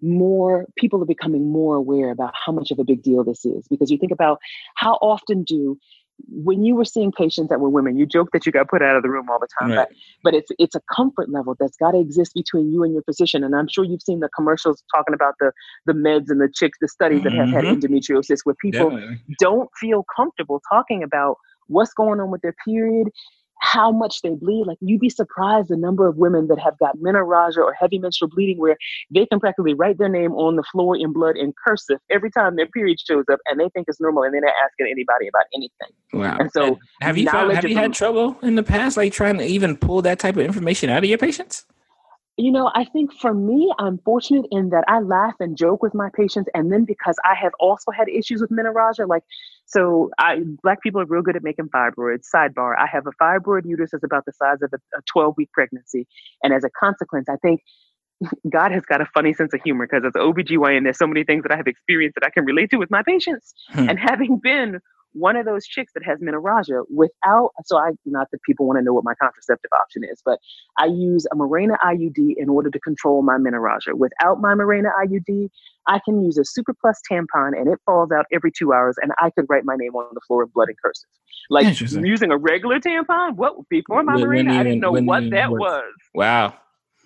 [0.00, 3.66] more people are becoming more aware about how much of a big deal this is
[3.68, 4.38] because you think about
[4.74, 5.78] how often do
[6.28, 8.96] when you were seeing patients that were women, you joke that you got put out
[8.96, 9.88] of the room all the time, right.
[9.88, 13.02] but but it's it's a comfort level that's got to exist between you and your
[13.02, 13.44] physician.
[13.44, 15.52] And I'm sure you've seen the commercials talking about the
[15.86, 17.80] the meds and the chicks, the studies that have had mm-hmm.
[17.80, 19.20] endometriosis, where people Definitely.
[19.38, 23.08] don't feel comfortable talking about what's going on with their period
[23.64, 24.66] how much they bleed.
[24.66, 28.28] Like you'd be surprised the number of women that have got menorrhagia or heavy menstrual
[28.28, 28.76] bleeding where
[29.12, 32.56] they can practically write their name on the floor in blood in cursive every time
[32.56, 35.44] their period shows up and they think it's normal and they're not asking anybody about
[35.54, 35.88] anything.
[36.12, 36.36] Wow.
[36.38, 39.44] And so have you found, have you had trouble in the past like trying to
[39.44, 41.64] even pull that type of information out of your patients?
[42.36, 45.94] You know, I think for me, I'm fortunate in that I laugh and joke with
[45.94, 46.50] my patients.
[46.52, 49.22] And then because I have also had issues with menorrhagia, like,
[49.66, 52.26] so I, black people are real good at making fibroids.
[52.34, 56.06] Sidebar, I have a fibroid uterus that's about the size of a 12 week pregnancy.
[56.42, 57.60] And as a consequence, I think
[58.50, 61.24] God has got a funny sense of humor because as an OBGYN, there's so many
[61.24, 63.54] things that I have experienced that I can relate to with my patients.
[63.70, 63.88] Hmm.
[63.88, 64.80] And having been
[65.14, 68.82] one of those chicks that has menorrhagia without so I not that people want to
[68.82, 70.38] know what my contraceptive option is, but
[70.78, 73.94] I use a Mirena IUD in order to control my menorrhagia.
[73.94, 75.48] Without my Mirena IUD,
[75.86, 79.12] I can use a Super Plus tampon and it falls out every two hours, and
[79.20, 81.06] I could write my name on the floor in blood and curses
[81.48, 83.36] Like using a regular tampon.
[83.36, 85.92] What before my when, Mirena, I didn't know what that was.
[86.14, 86.54] Wow.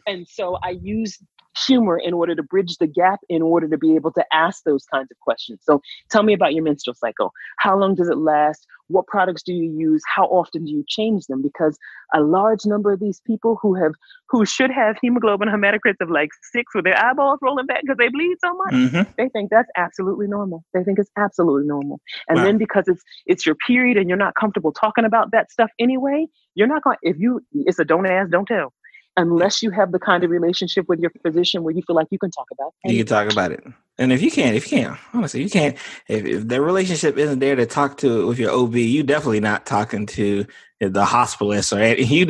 [0.07, 1.23] And so I used
[1.67, 4.85] humor in order to bridge the gap in order to be able to ask those
[4.85, 5.61] kinds of questions.
[5.63, 7.33] So tell me about your menstrual cycle.
[7.59, 8.67] How long does it last?
[8.89, 10.03] What products do you use?
[10.15, 11.43] How often do you change them?
[11.43, 11.79] Because
[12.15, 13.93] a large number of these people who have
[14.31, 18.09] who should have hemoglobin hematocrits of like six with their eyeballs rolling back because they
[18.09, 19.11] bleed so much, mm-hmm.
[19.17, 20.65] they think that's absolutely normal.
[20.73, 22.01] They think it's absolutely normal.
[22.29, 22.45] And wow.
[22.45, 26.27] then because it's it's your period and you're not comfortable talking about that stuff anyway,
[26.55, 28.73] you're not going if you it's a don't ask, don't tell.
[29.19, 32.19] Unless you have the kind of relationship with your physician where you feel like you
[32.19, 32.93] can talk about it.
[32.93, 33.63] You can talk about it.
[33.99, 35.77] And if you can't, if you can't, honestly, you can't.
[36.09, 39.67] If, if the relationship isn't there to talk to with your OB, you definitely not
[39.67, 40.47] talking to
[40.81, 42.27] the hospitalist or you.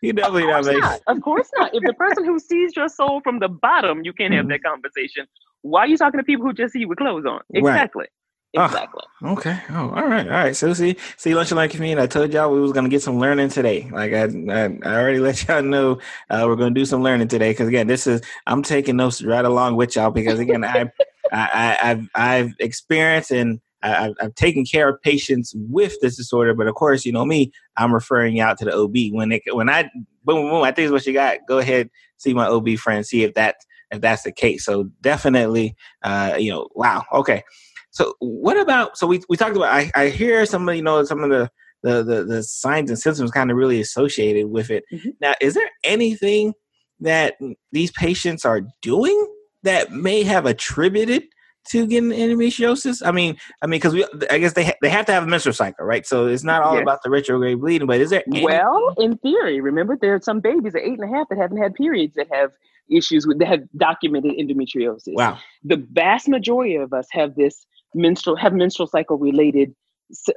[0.00, 1.00] You definitely of not, not.
[1.06, 1.74] Of course not.
[1.74, 4.52] If the person who sees your soul from the bottom, you can't have mm-hmm.
[4.52, 5.26] that conversation.
[5.60, 7.42] Why are you talking to people who just see you with clothes on?
[7.52, 8.06] Exactly.
[8.54, 8.66] Right.
[8.66, 9.02] Exactly.
[9.22, 9.58] Oh, okay.
[9.70, 10.26] Oh, all right.
[10.26, 10.54] All right.
[10.54, 12.02] So see, see, lunch and learn community.
[12.02, 13.88] I told y'all we was gonna get some learning today.
[13.90, 17.52] Like I, I, I already let y'all know uh, we're gonna do some learning today.
[17.52, 20.90] Because again, this is I'm taking notes right along with y'all because again, I,
[21.32, 26.52] I, I, have I've experienced and I, I've taken care of patients with this disorder.
[26.52, 29.42] But of course, you know me, I'm referring you out to the OB when they
[29.50, 29.90] when I
[30.24, 30.62] boom boom.
[30.62, 31.38] I think is what you got.
[31.48, 31.88] Go ahead,
[32.18, 33.56] see my OB friend, see if that
[33.90, 34.64] if that's the case.
[34.64, 37.04] So definitely, uh, you know, wow.
[37.12, 37.44] Okay.
[37.92, 41.04] So what about so we we talked about I, I hear some of you know
[41.04, 41.50] some of the
[41.82, 44.84] the the, the signs and symptoms kind of really associated with it.
[44.92, 45.10] Mm-hmm.
[45.20, 46.54] Now, is there anything
[47.00, 47.34] that
[47.70, 49.26] these patients are doing
[49.62, 51.24] that may have attributed
[51.68, 53.06] to getting endometriosis?
[53.06, 55.26] I mean, I mean, because we, I guess they ha- they have to have a
[55.26, 56.06] menstrual cycle, right?
[56.06, 56.82] So it's not all yes.
[56.82, 57.86] about the retrograde bleeding.
[57.86, 58.22] But is there?
[58.26, 61.38] Any- well, in theory, remember there are some babies at eight and a half that
[61.38, 62.52] haven't had periods that have
[62.90, 65.14] issues with that have documented endometriosis.
[65.14, 65.38] Wow.
[65.64, 69.74] The vast majority of us have this menstrual have menstrual cycle related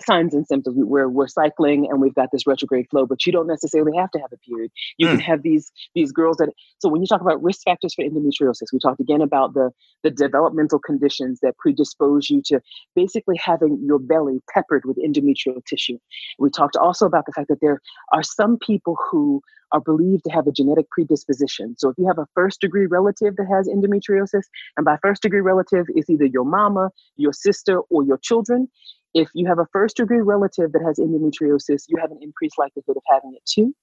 [0.01, 3.47] signs and symptoms where we're cycling and we've got this retrograde flow but you don't
[3.47, 5.11] necessarily have to have a period you mm.
[5.11, 8.71] can have these these girls that so when you talk about risk factors for endometriosis
[8.71, 9.71] we talked again about the
[10.03, 12.59] the developmental conditions that predispose you to
[12.95, 15.97] basically having your belly peppered with endometrial tissue
[16.39, 17.81] we talked also about the fact that there
[18.13, 21.75] are some people who are believed to have a genetic predisposition.
[21.77, 24.43] So if you have a first degree relative that has endometriosis,
[24.77, 28.69] and by first degree relative, it's either your mama, your sister, or your children.
[29.15, 32.97] If you have a first degree relative that has endometriosis, you have an increased likelihood
[32.97, 33.73] of having it too.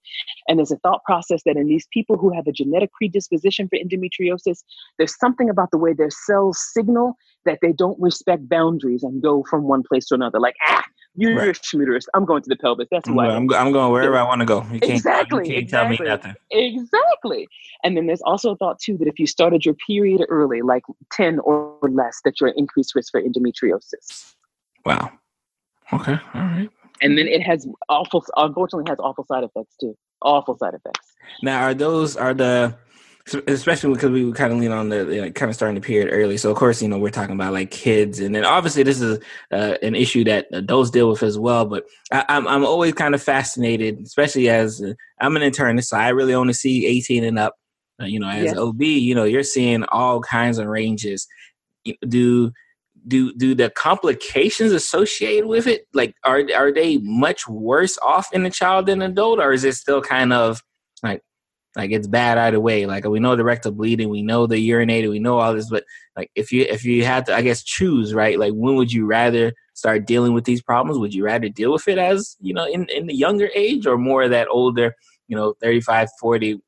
[0.47, 3.79] And there's a thought process that in these people who have a genetic predisposition for
[3.79, 4.63] endometriosis,
[4.99, 7.17] there's something about the way their cells signal
[7.47, 10.39] that they don't respect boundaries and go from one place to another.
[10.39, 11.55] Like, ah, you're right.
[11.55, 12.05] Schmooterist.
[12.15, 12.89] I'm going to the pelvis.
[12.91, 14.67] That's why I'm, I'm, going wherever I want to go.
[14.73, 15.47] You can't, exactly.
[15.47, 15.97] You can't exactly.
[15.97, 16.35] tell me nothing.
[16.51, 17.49] Exactly.
[17.85, 20.83] And then there's also a thought too that if you started your period early, like
[21.13, 24.35] 10 or less, that you're at increased risk for endometriosis.
[24.87, 25.11] Wow.
[25.93, 26.19] Okay.
[26.35, 26.71] All right.
[27.01, 29.97] And then it has awful, unfortunately, has awful side effects too.
[30.23, 31.15] Awful side effects.
[31.43, 32.77] Now, are those are the
[33.47, 36.09] especially because we kind of lean on the you know, kind of starting the period
[36.13, 36.37] early.
[36.37, 39.19] So of course, you know, we're talking about like kids, and then obviously this is
[39.53, 41.65] uh, an issue that adults deal with as well.
[41.65, 45.87] But I, am I'm, I'm always kind of fascinated, especially as uh, I'm an internist,
[45.87, 47.55] so I really only see 18 and up.
[48.01, 48.57] Uh, you know, as yes.
[48.57, 51.29] OB, you know, you're seeing all kinds of ranges.
[52.09, 52.53] Do
[53.07, 58.47] do do the complications associated with it like are are they much worse off in
[58.47, 60.63] a child than adult, or is it still kind of
[61.03, 61.23] like
[61.77, 62.85] like it's bad either way.
[62.85, 65.85] Like we know the rectal bleeding, we know the urinating, we know all this, but
[66.17, 68.39] like if you if you had to, I guess choose right.
[68.39, 70.99] Like when would you rather start dealing with these problems?
[70.99, 73.97] Would you rather deal with it as you know in in the younger age or
[73.97, 74.95] more that older,
[75.29, 76.61] you know, 35, 40,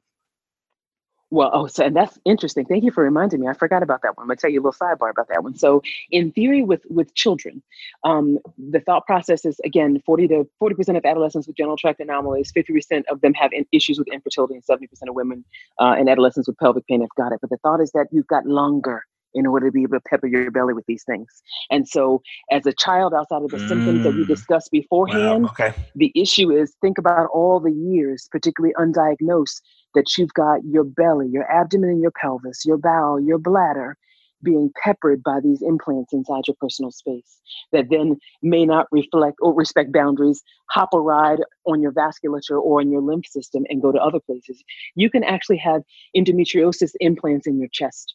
[1.34, 2.64] well, oh, so and that's interesting.
[2.64, 3.48] Thank you for reminding me.
[3.48, 4.24] I forgot about that one.
[4.24, 5.56] I'm gonna tell you a little sidebar about that one.
[5.56, 7.60] So, in theory, with with children,
[8.04, 11.98] um, the thought process is again 40 to 40 percent of adolescents with genital tract
[11.98, 15.44] anomalies, 50 percent of them have issues with infertility, and 70 percent of women
[15.80, 17.40] uh, and adolescents with pelvic pain have got it.
[17.40, 19.02] But the thought is that you've got longer
[19.34, 21.42] in order to be able to pepper your belly with these things.
[21.70, 23.68] And so, as a child, outside of the mm.
[23.68, 24.28] symptoms that we mm.
[24.28, 25.50] discussed beforehand, wow.
[25.50, 25.74] okay.
[25.94, 29.60] the issue is think about all the years, particularly undiagnosed,
[29.94, 33.96] that you've got your belly, your abdomen, and your pelvis, your bowel, your bladder
[34.44, 37.40] being peppered by these implants inside your personal space
[37.72, 42.80] that then may not reflect or respect boundaries, hop a ride on your vasculature or
[42.80, 44.62] in your lymph system and go to other places.
[44.94, 45.82] You can actually have
[46.16, 48.14] endometriosis implants in your chest.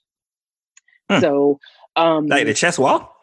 [1.09, 1.19] Hmm.
[1.19, 1.59] So,
[1.95, 3.15] um, like the chest wall?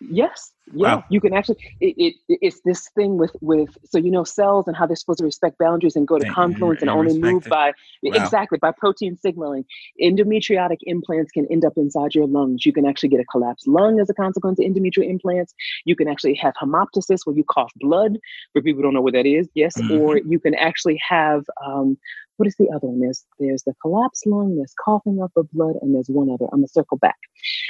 [0.00, 1.04] Yes, yeah, wow.
[1.08, 1.56] you can actually.
[1.80, 5.18] It, it, it's this thing with with so you know cells and how they're supposed
[5.18, 7.50] to respect boundaries and go to confluence and, only move it.
[7.50, 7.72] by
[8.02, 8.22] wow.
[8.22, 9.64] exactly by protein signaling.
[10.02, 12.64] Endometriotic implants can end up inside your lungs.
[12.64, 15.54] You can actually get a collapsed lung as a consequence of endometrial implants.
[15.84, 18.18] You can actually have hemoptysis where you cough blood.
[18.52, 20.00] For people who don't know what that is, yes, mm-hmm.
[20.00, 21.98] or you can actually have um,
[22.38, 23.00] what is the other one?
[23.00, 26.46] There's there's the collapsed lung, there's coughing up of blood, and there's one other.
[26.52, 27.18] I'm gonna circle back.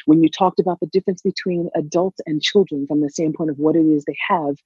[0.07, 3.77] When you talked about the difference between adults and children from the standpoint of what
[3.77, 4.57] it is they have,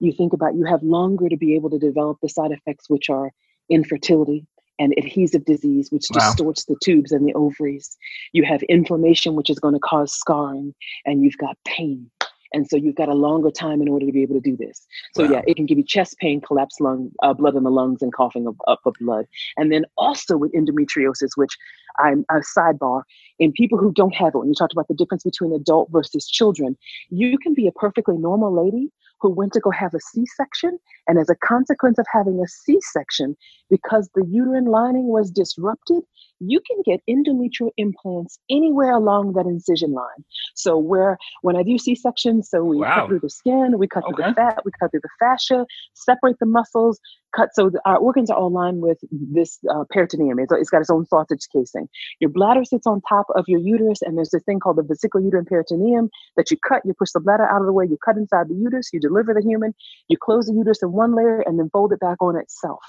[0.00, 3.08] you think about you have longer to be able to develop the side effects, which
[3.10, 3.30] are
[3.68, 4.46] infertility,
[4.78, 6.28] and adhesive disease, which wow.
[6.28, 7.96] distorts the tubes and the ovaries.
[8.32, 12.10] You have inflammation, which is going to cause scarring, and you've got pain.
[12.54, 14.86] And so you've got a longer time in order to be able to do this.
[15.14, 15.32] So wow.
[15.32, 18.12] yeah, it can give you chest pain, collapsed lung, uh, blood in the lungs, and
[18.12, 19.26] coughing up, up of blood.
[19.56, 21.56] And then also with endometriosis, which
[21.98, 23.02] I'm a sidebar,
[23.38, 26.28] in people who don't have it, when you talked about the difference between adult versus
[26.28, 26.76] children,
[27.10, 30.78] you can be a perfectly normal lady who went to go have a C section.
[31.06, 33.36] And as a consequence of having a C section,
[33.70, 36.02] because the uterine lining was disrupted,
[36.46, 40.24] you can get endometrial implants anywhere along that incision line.
[40.54, 42.94] So where when I do C-section, so we wow.
[42.94, 44.22] cut through the skin, we cut okay.
[44.22, 47.00] through the fat, we cut through the fascia, separate the muscles,
[47.34, 50.38] cut so the, our organs are all lined with this uh, peritoneum.
[50.38, 51.88] It's, it's got its own sausage casing.
[52.20, 55.24] Your bladder sits on top of your uterus, and there's this thing called the vesicular
[55.24, 56.82] uterine peritoneum that you cut.
[56.84, 57.86] You push the bladder out of the way.
[57.86, 58.90] You cut inside the uterus.
[58.92, 59.74] You deliver the human.
[60.08, 62.80] You close the uterus in one layer and then fold it back on itself.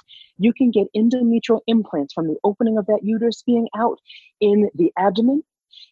[0.44, 4.00] You can get endometrial implants from the opening of that uterus being out
[4.42, 5.44] in the abdomen,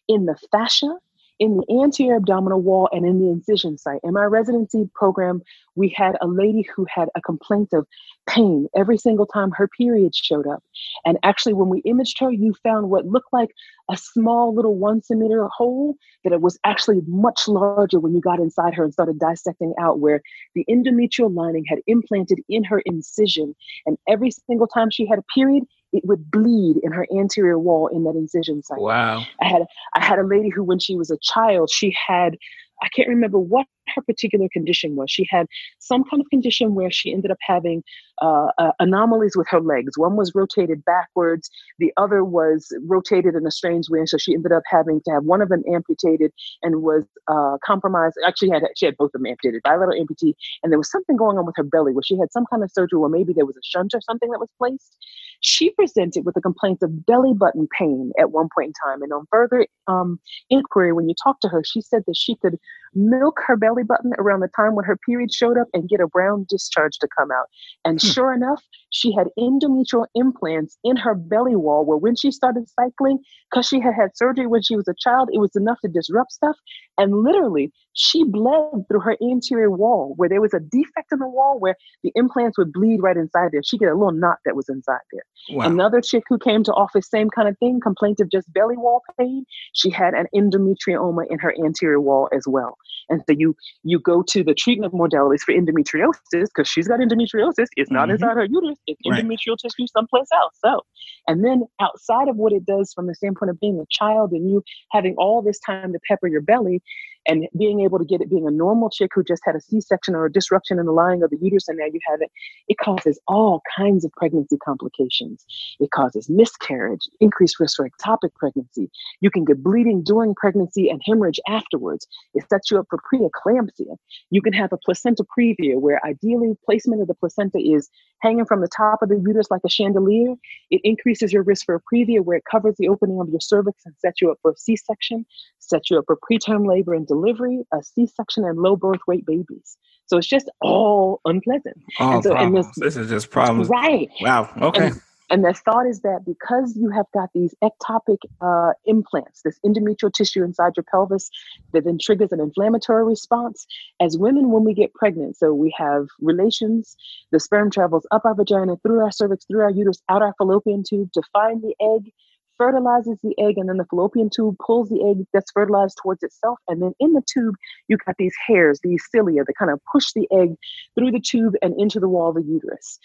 [0.08, 0.94] in the fascia,
[1.42, 3.98] in the anterior abdominal wall and in the incision site.
[4.04, 5.42] In my residency program,
[5.74, 7.84] we had a lady who had a complaint of
[8.28, 10.62] pain every single time her period showed up.
[11.04, 13.50] And actually, when we imaged her, you found what looked like
[13.90, 18.38] a small little one centimeter hole, that it was actually much larger when you got
[18.38, 20.22] inside her and started dissecting out where
[20.54, 23.56] the endometrial lining had implanted in her incision.
[23.84, 27.88] And every single time she had a period, it would bleed in her anterior wall
[27.88, 28.80] in that incision site.
[28.80, 29.24] Wow.
[29.40, 29.62] I had
[29.94, 32.36] I had a lady who when she was a child, she had
[32.82, 35.10] I can't remember what her particular condition was.
[35.10, 35.46] She had
[35.78, 37.82] some kind of condition where she ended up having
[38.20, 39.96] uh, uh, anomalies with her legs.
[39.96, 44.00] One was rotated backwards, the other was rotated in a strange way.
[44.00, 47.58] And so she ended up having to have one of them amputated and was uh,
[47.64, 48.16] compromised.
[48.26, 51.38] Actually, had she had both of them amputated, bilateral amputee, and there was something going
[51.38, 53.56] on with her belly where she had some kind of surgery, or maybe there was
[53.56, 54.96] a shunt or something that was placed.
[55.42, 59.12] She presented with a complaint of belly button pain at one point in time, and
[59.12, 60.18] on further um,
[60.50, 62.58] inquiry, when you talked to her, she said that she could
[62.94, 66.06] milk her belly button around the time when her period showed up and get a
[66.06, 67.46] brown discharge to come out.
[67.84, 68.06] And hmm.
[68.06, 73.18] sure enough, she had endometrial implants in her belly wall where when she started cycling,
[73.50, 76.32] because she had had surgery when she was a child, it was enough to disrupt
[76.32, 76.56] stuff.
[76.98, 81.28] And literally, she bled through her anterior wall where there was a defect in the
[81.28, 83.62] wall where the implants would bleed right inside there.
[83.64, 85.24] She get a little knot that was inside there.
[85.50, 85.66] Wow.
[85.66, 89.02] Another chick who came to office, same kind of thing, complaint of just belly wall
[89.18, 89.44] pain.
[89.72, 92.76] She had an endometrioma in her anterior wall as well.
[93.08, 97.66] And so you you go to the treatment modalities for endometriosis because she's got endometriosis.
[97.76, 98.12] It's not mm-hmm.
[98.12, 98.78] inside her uterus.
[98.86, 99.24] It's right.
[99.24, 100.54] endometrial tissue someplace else.
[100.64, 100.80] So,
[101.28, 104.50] and then outside of what it does from the standpoint of being a child and
[104.50, 106.82] you having all this time to pepper your belly,
[107.26, 110.14] and being able to get it being a normal chick who just had a c-section
[110.14, 112.30] or a disruption in the lining of the uterus and now you have it
[112.68, 115.44] it causes all kinds of pregnancy complications.
[115.80, 118.90] It causes miscarriage increased risk for ectopic pregnancy.
[119.20, 122.06] You can get bleeding during pregnancy and hemorrhage afterwards.
[122.34, 123.96] It sets you up for preeclampsia.
[124.30, 127.90] You can have a placenta previa where ideally placement of the placenta is
[128.22, 130.34] hanging from the top of the uterus like a chandelier
[130.70, 133.82] it increases your risk for a previa where it covers the opening of your cervix
[133.84, 135.26] and sets you up for a c-section
[135.72, 139.76] sets you up for preterm labor and delivery, a C-section, and low birth weight babies.
[140.06, 141.76] So it's just all unpleasant.
[141.98, 142.66] All and so, problems.
[142.66, 143.68] And this, this, is just problems.
[143.68, 144.10] Right.
[144.20, 144.50] Wow.
[144.60, 144.88] Okay.
[144.88, 145.00] And,
[145.32, 150.12] and the thought is that because you have got these ectopic uh, implants, this endometrial
[150.12, 151.30] tissue inside your pelvis
[151.72, 153.66] that then triggers an inflammatory response,
[153.98, 156.94] as women, when we get pregnant, so we have relations,
[157.30, 160.84] the sperm travels up our vagina, through our cervix, through our uterus, out our fallopian
[160.86, 162.12] tube to find the egg
[162.58, 166.58] fertilizes the egg, and then the fallopian tube pulls the egg that's fertilized towards itself.
[166.68, 167.54] And then in the tube,
[167.88, 170.54] you got these hairs, these cilia that kind of push the egg
[170.94, 172.98] through the tube and into the wall of the uterus.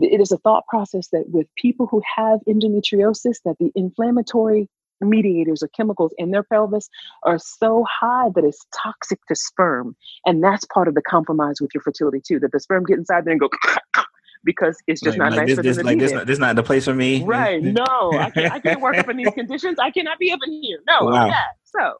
[0.00, 4.68] It is a thought process that with people who have endometriosis, that the inflammatory
[5.00, 6.88] mediators or chemicals in their pelvis
[7.22, 9.96] are so high that it's toxic to sperm.
[10.26, 13.24] And that's part of the compromise with your fertility too, that the sperm get inside
[13.24, 13.48] there and go
[14.44, 16.38] because it's just like, not like nice this, for this, them to like this, this
[16.38, 17.22] not the place for me.
[17.24, 17.62] Right.
[17.78, 19.78] No, I can't, I can't work up in these conditions.
[19.78, 20.80] I cannot be up in here.
[20.88, 21.06] No.
[21.06, 21.26] Wow.
[21.26, 21.44] Yeah.
[21.64, 21.94] So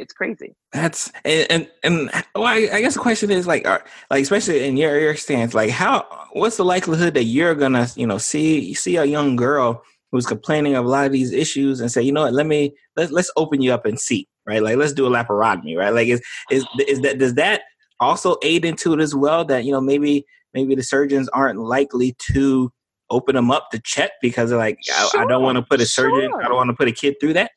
[0.00, 0.54] it's crazy.
[0.72, 4.66] That's and and, and well, I, I, guess the question is like, are, like especially
[4.66, 8.74] in your your stance, like how what's the likelihood that you're gonna you know see
[8.74, 9.82] see a young girl
[10.12, 12.74] who's complaining of a lot of these issues and say, you know what, let me
[12.96, 14.62] let let's open you up and see, right?
[14.62, 15.92] Like let's do a laparotomy, right?
[15.92, 17.62] Like is is is that does that
[18.00, 22.16] also aid into it as well that you know maybe maybe the surgeons aren't likely
[22.32, 22.72] to
[23.10, 25.80] open them up to check because they're like, sure, I, I, don't want to put
[25.80, 26.44] a surgeon, sure.
[26.44, 27.50] I don't want to put a kid through that.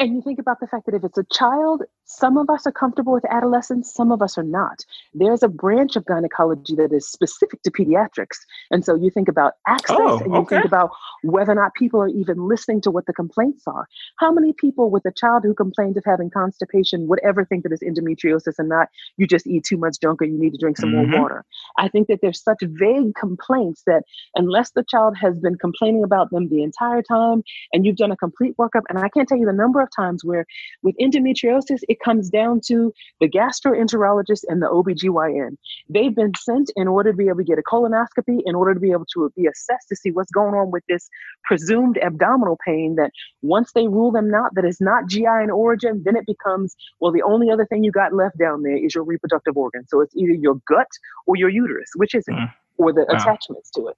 [0.00, 1.84] And you think about the fact that if it's a child,
[2.18, 4.84] some of us are comfortable with adolescents, some of us are not.
[5.14, 8.36] There's a branch of gynecology that is specific to pediatrics.
[8.72, 10.56] And so you think about access oh, and you okay.
[10.56, 10.90] think about
[11.22, 13.86] whether or not people are even listening to what the complaints are.
[14.18, 17.72] How many people with a child who complains of having constipation would ever think that
[17.72, 20.78] it's endometriosis and not you just eat too much junk or you need to drink
[20.78, 21.12] some mm-hmm.
[21.12, 21.44] more water?
[21.78, 24.02] I think that there's such vague complaints that
[24.34, 28.16] unless the child has been complaining about them the entire time and you've done a
[28.16, 30.44] complete workup, and I can't tell you the number of times where
[30.82, 35.56] with endometriosis, it comes down to the gastroenterologist and the OBGYN.
[35.88, 38.80] They've been sent in order to be able to get a colonoscopy, in order to
[38.80, 41.08] be able to be assessed to see what's going on with this
[41.44, 43.10] presumed abdominal pain that
[43.42, 47.12] once they rule them not that it's not GI in origin, then it becomes, well,
[47.12, 49.86] the only other thing you got left down there is your reproductive organ.
[49.88, 50.88] So it's either your gut
[51.26, 52.52] or your uterus, which is it, mm.
[52.78, 53.16] or the wow.
[53.16, 53.96] attachments to it.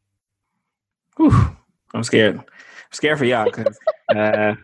[1.17, 1.57] Whew.
[1.95, 2.39] I'm scared.
[2.39, 2.45] I'm
[2.93, 3.79] scared for y'all because
[4.15, 4.55] uh,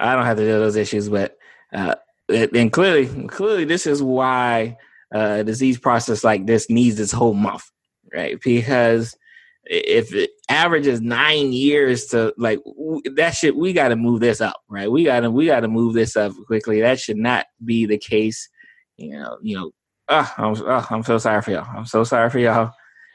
[0.00, 1.36] I don't have to deal with those issues, but
[1.72, 1.96] uh,
[2.28, 4.76] and clearly, clearly, this is why
[5.14, 7.70] uh, a disease process like this needs this whole month,
[8.12, 8.38] right?
[8.42, 9.16] Because
[9.64, 12.60] if it averages nine years to like
[13.16, 14.90] that shit, we got to move this up, right?
[14.90, 16.80] We got to we got to move this up quickly.
[16.80, 18.48] That should not be the case.
[18.96, 19.70] You know, you know.
[20.08, 21.66] Uh, I'm, uh, I'm so sorry for y'all.
[21.76, 22.72] I'm so sorry for y'all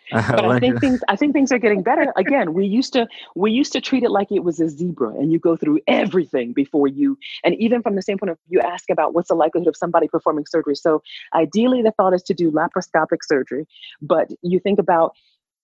[0.11, 2.13] but I think things I think things are getting better.
[2.15, 5.31] Again, we used to we used to treat it like it was a zebra and
[5.31, 9.13] you go through everything before you and even from the standpoint of you ask about
[9.13, 10.75] what's the likelihood of somebody performing surgery.
[10.75, 11.01] So
[11.33, 13.65] ideally the thought is to do laparoscopic surgery,
[14.01, 15.13] but you think about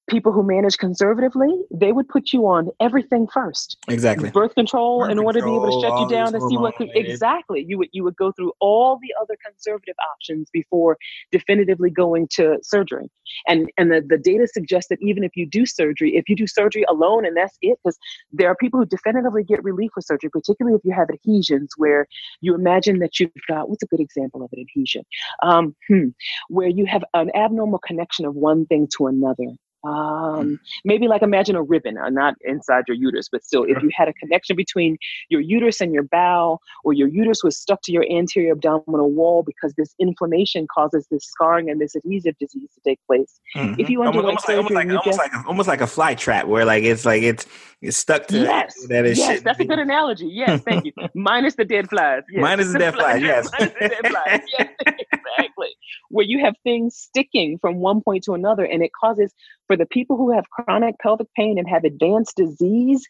[0.10, 3.78] people who manage conservatively, they would put you on everything first.
[3.88, 4.30] Exactly.
[4.30, 6.58] Birth control Birth in order control, to be able to shut you down and see
[6.58, 7.66] what could, exactly.
[7.68, 10.98] You would you would go through all the other conservative options before
[11.32, 13.10] definitively going to surgery.
[13.48, 16.48] And and the, the data suggests that even if you do surgery, if you do
[16.48, 17.98] surgery alone and that's it, because
[18.32, 22.08] there are people who definitively get relief with surgery, particularly if you have adhesions where
[22.42, 25.04] you imagine that you've got what's a good example of an adhesion?
[25.44, 26.10] Um, hmm,
[26.50, 29.46] where you have an abnormal connection of one thing to another.
[29.84, 33.90] Um, maybe like imagine a ribbon, uh, not inside your uterus, but still, if you
[33.94, 34.98] had a connection between
[35.30, 39.44] your uterus and your bowel, or your uterus was stuck to your anterior abdominal wall
[39.44, 43.40] because this inflammation causes this scarring and this adhesive disease to take place.
[43.56, 43.80] Mm-hmm.
[43.80, 46.66] If you underwent almost, surgery, almost like, almost, like, almost like a fly trap, where
[46.66, 47.46] like it's like it's
[47.82, 49.64] it's stuck to yes, that is yes, that's be.
[49.64, 50.28] a good analogy.
[50.28, 50.92] Yes, thank you.
[51.16, 52.24] Minus the dead flies.
[52.30, 52.42] Yes.
[52.42, 53.22] Minus the dead flies.
[53.22, 53.50] Yes.
[53.60, 54.42] Minus the dead flies.
[54.58, 54.70] Yes,
[55.12, 55.70] exactly.
[56.10, 59.34] Where you have things sticking from one point to another, and it causes
[59.70, 63.06] for the people who have chronic pelvic pain and have advanced disease,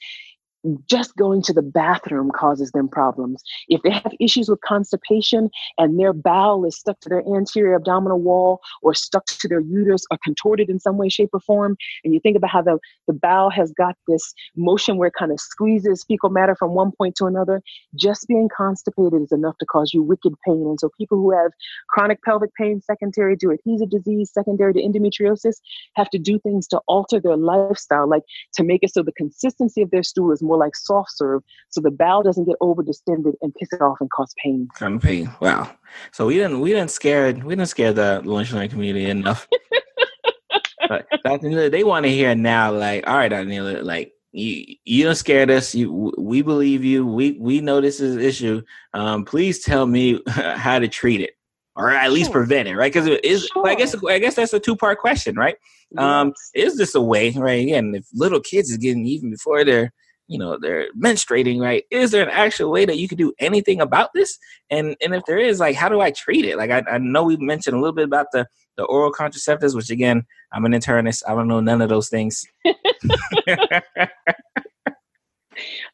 [0.85, 3.41] just going to the bathroom causes them problems.
[3.67, 8.19] If they have issues with constipation and their bowel is stuck to their anterior abdominal
[8.19, 12.13] wall or stuck to their uterus or contorted in some way, shape, or form, and
[12.13, 15.39] you think about how the, the bowel has got this motion where it kind of
[15.39, 17.61] squeezes fecal matter from one point to another,
[17.95, 20.65] just being constipated is enough to cause you wicked pain.
[20.67, 21.51] And so people who have
[21.89, 25.55] chronic pelvic pain secondary to adhesive disease, secondary to endometriosis,
[25.95, 29.81] have to do things to alter their lifestyle, like to make it so the consistency
[29.81, 33.35] of their stool is more like soft serve so the bowel doesn't get over distended
[33.41, 34.67] and piss it off and cause pain.
[34.75, 35.31] Cause pain.
[35.39, 35.71] Wow.
[36.11, 39.47] So we didn't we didn't scare we didn't scare the lunch community enough.
[40.89, 41.69] but Dr.
[41.69, 43.83] they want to hear now, like, all right, Dr.
[43.83, 45.73] like you you don't scare us.
[45.73, 47.05] You we believe you.
[47.05, 48.61] We we know this is an issue.
[48.93, 51.31] Um, please tell me how to treat it
[51.79, 52.41] or at least sure.
[52.41, 52.91] prevent it, right?
[52.91, 53.45] Because it is.
[53.47, 53.67] Sure.
[53.67, 55.55] I guess I guess that's a two part question, right?
[55.91, 56.03] Yes.
[56.03, 57.63] Um, is this a way, right?
[57.63, 59.91] Again, if little kids is getting even before they're
[60.29, 63.81] you know they're menstruating right is there an actual way that you can do anything
[63.81, 64.37] about this
[64.69, 67.23] and and if there is like how do i treat it like i, I know
[67.23, 70.23] we mentioned a little bit about the the oral contraceptives which again
[70.53, 72.45] i'm an internist i don't know none of those things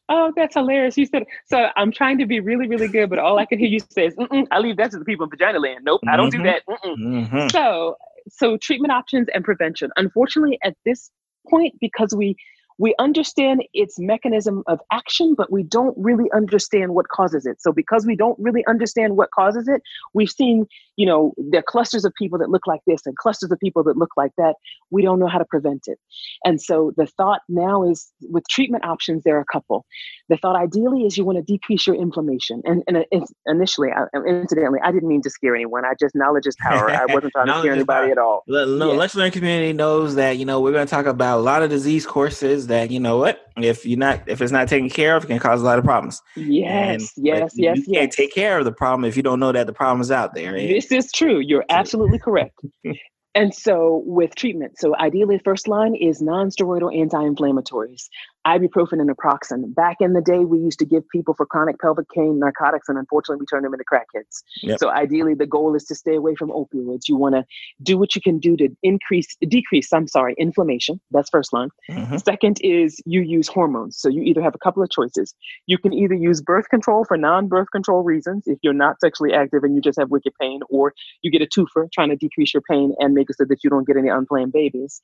[0.08, 0.96] Oh, that's hilarious.
[0.96, 3.68] You said, so I'm trying to be really, really good, but all I can hear
[3.68, 4.14] you say is,
[4.52, 5.80] I leave that to the people in vagina land.
[5.84, 6.14] Nope, mm-hmm.
[6.14, 6.46] I don't do mm-hmm.
[6.46, 6.62] that.
[6.86, 7.48] Mm-hmm.
[7.48, 7.96] So,
[8.28, 9.90] so treatment options and prevention.
[9.96, 11.10] Unfortunately, at this
[11.48, 12.36] point, because we
[12.78, 17.60] we understand its mechanism of action, but we don't really understand what causes it.
[17.60, 19.82] So because we don't really understand what causes it,
[20.14, 20.66] we've seen,
[20.96, 23.82] you know, there are clusters of people that look like this and clusters of people
[23.84, 24.54] that look like that.
[24.90, 25.98] We don't know how to prevent it.
[26.44, 29.86] And so the thought now is with treatment options, there are a couple.
[30.28, 32.62] The thought ideally is you want to decrease your inflammation.
[32.64, 35.84] And, and uh, initially, I, incidentally, I didn't mean to scare anyone.
[35.84, 36.90] I just knowledge is power.
[36.90, 38.42] I wasn't trying to scare anybody at all.
[38.48, 38.98] No, yeah.
[38.98, 41.70] Lunch Learn community knows that, you know, we're going to talk about a lot of
[41.70, 45.24] disease courses that you know what if you're not if it's not taken care of
[45.24, 48.58] it can cause a lot of problems yes and, yes yes you can't take care
[48.58, 51.10] of the problem if you don't know that the problem is out there this is
[51.12, 52.58] true you're absolutely correct
[53.34, 58.08] and so with treatment so ideally first line is non-steroidal anti-inflammatories
[58.46, 59.74] ibuprofen and naproxen.
[59.74, 62.96] Back in the day, we used to give people for chronic pelvic pain narcotics, and
[62.96, 64.42] unfortunately, we turned them into crackheads.
[64.62, 64.78] Yep.
[64.78, 67.08] So ideally, the goal is to stay away from opioids.
[67.08, 67.44] You want to
[67.82, 69.92] do what you can do to increase, decrease.
[69.92, 71.00] I'm sorry, inflammation.
[71.10, 71.70] That's first line.
[71.90, 72.18] Mm-hmm.
[72.18, 73.98] Second is you use hormones.
[73.98, 75.34] So you either have a couple of choices.
[75.66, 79.64] You can either use birth control for non-birth control reasons if you're not sexually active
[79.64, 82.62] and you just have wicked pain, or you get a twofer trying to decrease your
[82.70, 85.00] pain and make it so that you don't get any unplanned babies.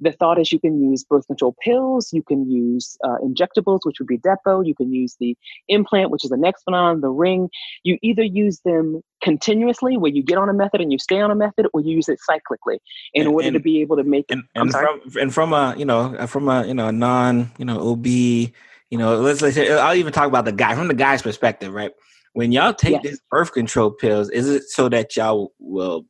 [0.00, 3.98] The thought is you can use birth control pills, you can use uh, injectables, which
[3.98, 5.36] would be Depo, you can use the
[5.68, 7.48] implant, which is the Nexplanon, the ring.
[7.82, 11.30] You either use them continuously, where you get on a method and you stay on
[11.30, 12.78] a method, or you use it cyclically
[13.14, 14.26] in and, order and, to be able to make.
[14.30, 17.92] And, and from and from a you know from a you know non you know
[17.92, 18.52] OB you
[18.92, 21.92] know let's let's say, I'll even talk about the guy from the guy's perspective, right?
[22.34, 23.02] When y'all take yes.
[23.02, 26.04] these birth control pills, is it so that y'all will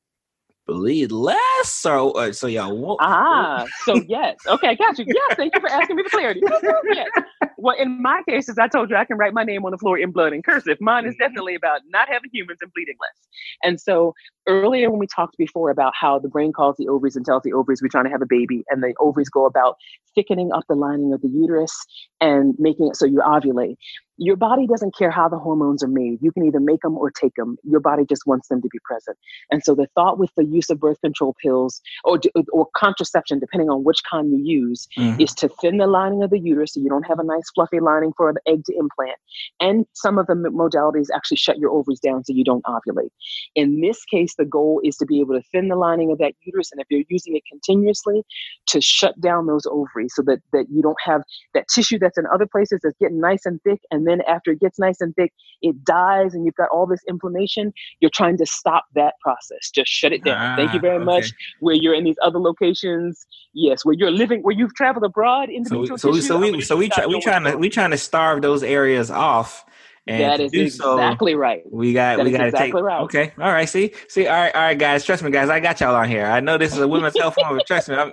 [0.66, 5.36] bleed less So, or so y'all won't ah so yes okay I got you yes
[5.36, 7.08] thank you for asking me for clarity yes.
[7.56, 9.78] well in my case as i told you i can write my name on the
[9.78, 11.22] floor in blood and cursive mine is mm-hmm.
[11.22, 13.28] definitely about not having humans and bleeding less
[13.62, 14.12] and so
[14.46, 17.52] earlier when we talked before about how the brain calls the ovaries and tells the
[17.52, 19.76] ovaries we're trying to have a baby and the ovaries go about
[20.14, 21.74] thickening up the lining of the uterus
[22.20, 23.76] and making it so you ovulate
[24.18, 26.18] your body doesn't care how the hormones are made.
[26.22, 27.56] You can either make them or take them.
[27.64, 29.16] Your body just wants them to be present.
[29.50, 32.18] And so the thought with the use of birth control pills or,
[32.52, 35.20] or contraception, depending on which kind you use, mm-hmm.
[35.20, 37.80] is to thin the lining of the uterus so you don't have a nice fluffy
[37.80, 39.18] lining for an egg to implant.
[39.60, 43.10] And some of the modalities actually shut your ovaries down so you don't ovulate.
[43.54, 46.34] In this case, the goal is to be able to thin the lining of that
[46.42, 46.70] uterus.
[46.72, 48.22] And if you're using it continuously,
[48.68, 51.22] to shut down those ovaries so that, that you don't have
[51.54, 54.60] that tissue that's in other places that's getting nice and thick and then after it
[54.60, 55.32] gets nice and thick,
[55.62, 57.72] it dies and you've got all this inflammation.
[58.00, 59.70] You're trying to stop that process.
[59.74, 60.36] Just shut it down.
[60.38, 61.04] Ah, Thank you very ah, okay.
[61.04, 61.32] much.
[61.60, 65.48] Where you're in these other locations, yes, where you're living, where you've traveled abroad.
[65.64, 68.42] So, so, tissue, so we, so we, try, we trying to, we trying to starve
[68.42, 69.64] those areas off.
[70.08, 71.62] And that is exactly so, right.
[71.70, 73.00] We got that we got to exactly take right.
[73.02, 73.32] okay.
[73.38, 73.68] All right.
[73.68, 74.28] See, see.
[74.28, 75.04] All right, all right, guys.
[75.04, 75.48] Trust me, guys.
[75.48, 76.26] I got y'all on here.
[76.26, 77.96] I know this is a women's health forum, but trust me.
[77.96, 78.12] I'm,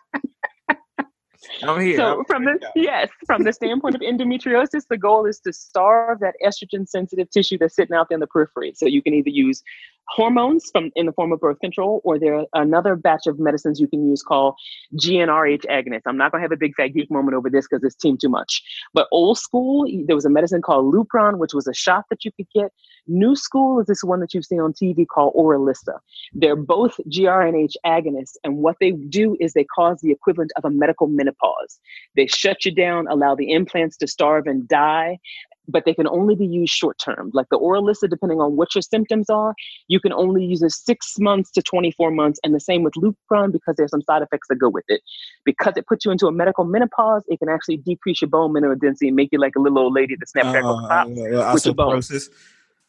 [1.63, 1.97] I'm here.
[1.97, 6.19] So I'm from the yes, from the standpoint of endometriosis, the goal is to starve
[6.21, 8.73] that estrogen sensitive tissue that's sitting out there in the periphery.
[8.75, 9.61] So you can either use
[10.07, 13.87] hormones from in the form of birth control, or there another batch of medicines you
[13.87, 14.55] can use called
[14.95, 16.01] GnRH agonists.
[16.05, 18.29] I'm not gonna have a big fat geek moment over this because it's team too
[18.29, 18.61] much.
[18.93, 22.31] But old school, there was a medicine called Lupron, which was a shot that you
[22.31, 22.71] could get.
[23.07, 25.99] New school is this one that you've seen on TV called Orilissa.
[26.33, 30.69] They're both GnRH agonists, and what they do is they cause the equivalent of a
[30.69, 31.79] medical menopause.
[32.15, 35.19] They shut you down, allow the implants to starve and die,
[35.67, 37.31] but they can only be used short term.
[37.33, 39.53] Like the Orilissa, depending on what your symptoms are,
[39.87, 42.39] you can only use it six months to 24 months.
[42.43, 45.01] And the same with Lupron because there's some side effects that go with it.
[45.45, 48.75] Because it puts you into a medical menopause, it can actually decrease your bone mineral
[48.75, 51.53] density and make you like a little old lady that snap crackle uh, pop yeah,
[51.53, 52.11] with your bones.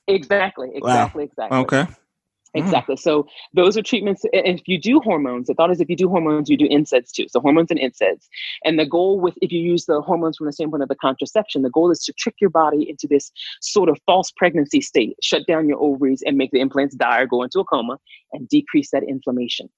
[0.09, 1.29] Exactly, exactly, wow.
[1.31, 1.59] exactly.
[1.59, 1.87] Okay.
[2.57, 2.63] Mm.
[2.63, 2.97] Exactly.
[2.97, 3.01] Mm.
[3.01, 4.25] So those are treatments.
[4.33, 7.11] And if you do hormones, the thought is if you do hormones, you do NSAIDs
[7.11, 7.27] too.
[7.29, 8.29] So hormones and NSAIDs.
[8.65, 11.63] And the goal with if you use the hormones from the standpoint of the contraception,
[11.63, 13.31] the goal is to trick your body into this
[13.61, 17.27] sort of false pregnancy state, shut down your ovaries and make the implants die or
[17.27, 17.99] go into a coma
[18.33, 19.69] and decrease that inflammation.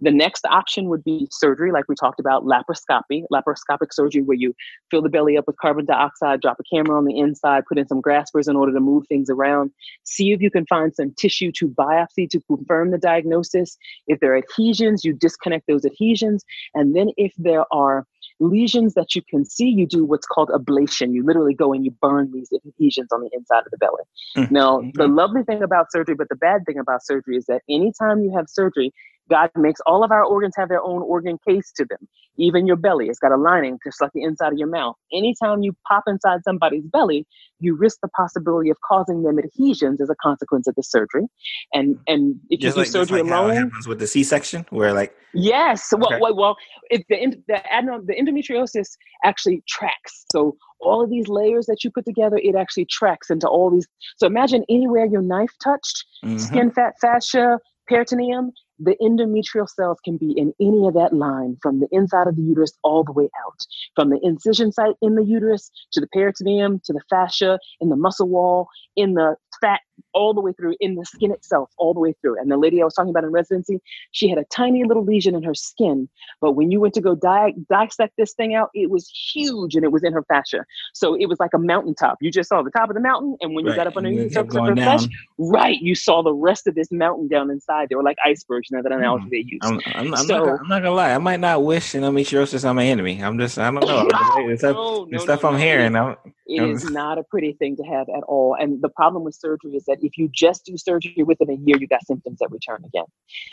[0.00, 4.54] The next option would be surgery, like we talked about, laparoscopy, laparoscopic surgery, where you
[4.90, 7.88] fill the belly up with carbon dioxide, drop a camera on the inside, put in
[7.88, 9.70] some graspers in order to move things around.
[10.04, 13.76] See if you can find some tissue to biopsy to confirm the diagnosis.
[14.06, 16.44] If there are adhesions, you disconnect those adhesions.
[16.74, 18.06] And then if there are
[18.40, 21.14] lesions that you can see, you do what's called ablation.
[21.14, 24.02] You literally go and you burn these adhesions on the inside of the belly.
[24.36, 24.54] Mm-hmm.
[24.54, 28.22] Now, the lovely thing about surgery, but the bad thing about surgery is that anytime
[28.22, 28.92] you have surgery,
[29.28, 32.08] God makes all of our organs have their own organ case to them.
[32.38, 34.94] Even your belly, it's got a lining just like the inside of your mouth.
[35.12, 37.26] Anytime you pop inside somebody's belly,
[37.60, 41.24] you risk the possibility of causing them adhesions as a consequence of the surgery.
[41.72, 45.14] And and if just you do surgery like alone, happens with the C-section, where like
[45.32, 46.18] yes, well, okay.
[46.20, 46.56] well, well
[46.90, 48.88] it, the the, adenom, the endometriosis
[49.24, 50.26] actually tracks.
[50.30, 53.86] So all of these layers that you put together, it actually tracks into all these.
[54.18, 56.38] So imagine anywhere your knife touched, mm-hmm.
[56.38, 57.58] skin, fat, fascia,
[57.88, 62.36] peritoneum, the endometrial cells can be in any of that line from the inside of
[62.36, 63.58] the uterus all the way out,
[63.94, 67.96] from the incision site in the uterus to the peritoneum to the fascia, in the
[67.96, 69.80] muscle wall, in the fat
[70.12, 72.40] all the way through in the skin itself, all the way through.
[72.40, 73.80] And the lady I was talking about in residency,
[74.12, 76.08] she had a tiny little lesion in her skin.
[76.40, 79.84] But when you went to go di- dissect this thing out, it was huge and
[79.84, 80.64] it was in her fascia.
[80.94, 82.18] So it was like a mountaintop.
[82.20, 83.36] You just saw the top of the mountain.
[83.40, 83.76] And when you right.
[83.76, 84.98] got up underneath the surface of her down.
[84.98, 87.88] flesh, right, you saw the rest of this mountain down inside.
[87.88, 88.68] They were like icebergs.
[88.70, 89.30] You know, that analogy mm.
[89.30, 89.60] they use.
[89.62, 91.12] I'm, I'm, I'm, so, not, I'm, not, gonna lie.
[91.12, 93.22] I might not wish endometriosis on my enemy.
[93.22, 94.02] I'm just, I don't know.
[94.36, 95.94] no, the stuff, no, the stuff I'm hearing.
[95.94, 98.56] I'm, it is not a pretty thing to have at all.
[98.58, 101.76] And the problem with surgery is that if you just do surgery within a year,
[101.78, 103.04] you got symptoms that return again.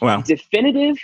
[0.01, 0.21] Wow.
[0.21, 0.97] Definitive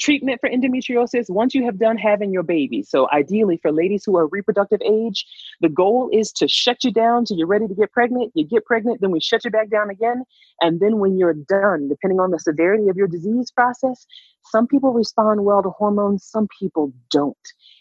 [0.00, 2.82] treatment for endometriosis once you have done having your baby.
[2.82, 5.24] So, ideally, for ladies who are reproductive age,
[5.60, 8.32] the goal is to shut you down till you're ready to get pregnant.
[8.34, 10.24] You get pregnant, then we shut you back down again.
[10.62, 14.06] And then, when you're done, depending on the severity of your disease process,
[14.44, 17.36] some people respond well to hormones, some people don't.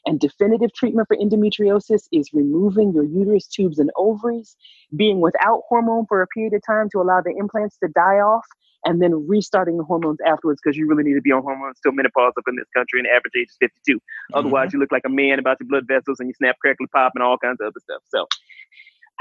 [0.07, 4.55] And definitive treatment for endometriosis is removing your uterus tubes and ovaries,
[4.95, 8.45] being without hormone for a period of time to allow the implants to die off,
[8.83, 11.91] and then restarting the hormones afterwards because you really need to be on hormones till
[11.91, 13.95] menopause up in this country and the average age is 52.
[13.95, 14.33] Mm-hmm.
[14.33, 17.11] Otherwise, you look like a man about your blood vessels and you snap, crackle, pop,
[17.13, 18.01] and all kinds of other stuff.
[18.09, 18.25] So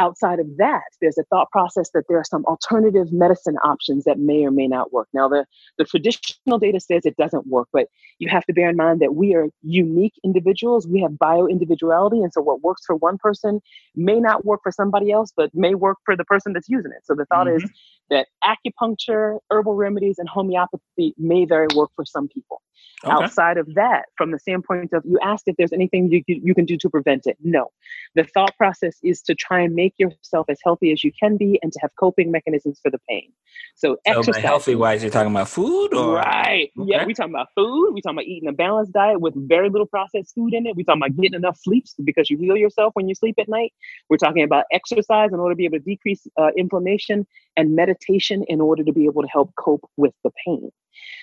[0.00, 4.18] outside of that, there's a thought process that there are some alternative medicine options that
[4.18, 5.08] may or may not work.
[5.12, 5.44] Now, the,
[5.76, 7.86] the traditional data says it doesn't work, but
[8.18, 10.88] you have to bear in mind that we are unique individuals.
[10.88, 12.20] We have bio individuality.
[12.20, 13.60] And so, what works for one person
[13.94, 17.04] may not work for somebody else, but may work for the person that's using it.
[17.04, 17.64] So, the thought mm-hmm.
[17.64, 17.70] is
[18.08, 22.62] that acupuncture, herbal remedies, and homeopathy may very work for some people.
[23.04, 23.12] Okay.
[23.12, 26.66] Outside of that, from the standpoint of you asked if there's anything you, you can
[26.66, 27.38] do to prevent it.
[27.42, 27.68] No.
[28.14, 31.58] The thought process is to try and make yourself as healthy as you can be
[31.62, 33.32] and to have coping mechanisms for the pain.
[33.74, 34.42] So, so exercise.
[34.42, 36.16] healthy wise, you're talking about food or?
[36.16, 36.70] Right.
[36.78, 36.90] Okay.
[36.90, 37.92] Yeah, we're talking about food.
[37.92, 40.76] We're talking about eating a balanced diet with very little processed food in it.
[40.76, 43.72] We're talking about getting enough sleep because you heal yourself when you sleep at night.
[44.08, 47.26] We're talking about exercise in order to be able to decrease uh, inflammation
[47.56, 50.70] and meditation in order to be able to help cope with the pain.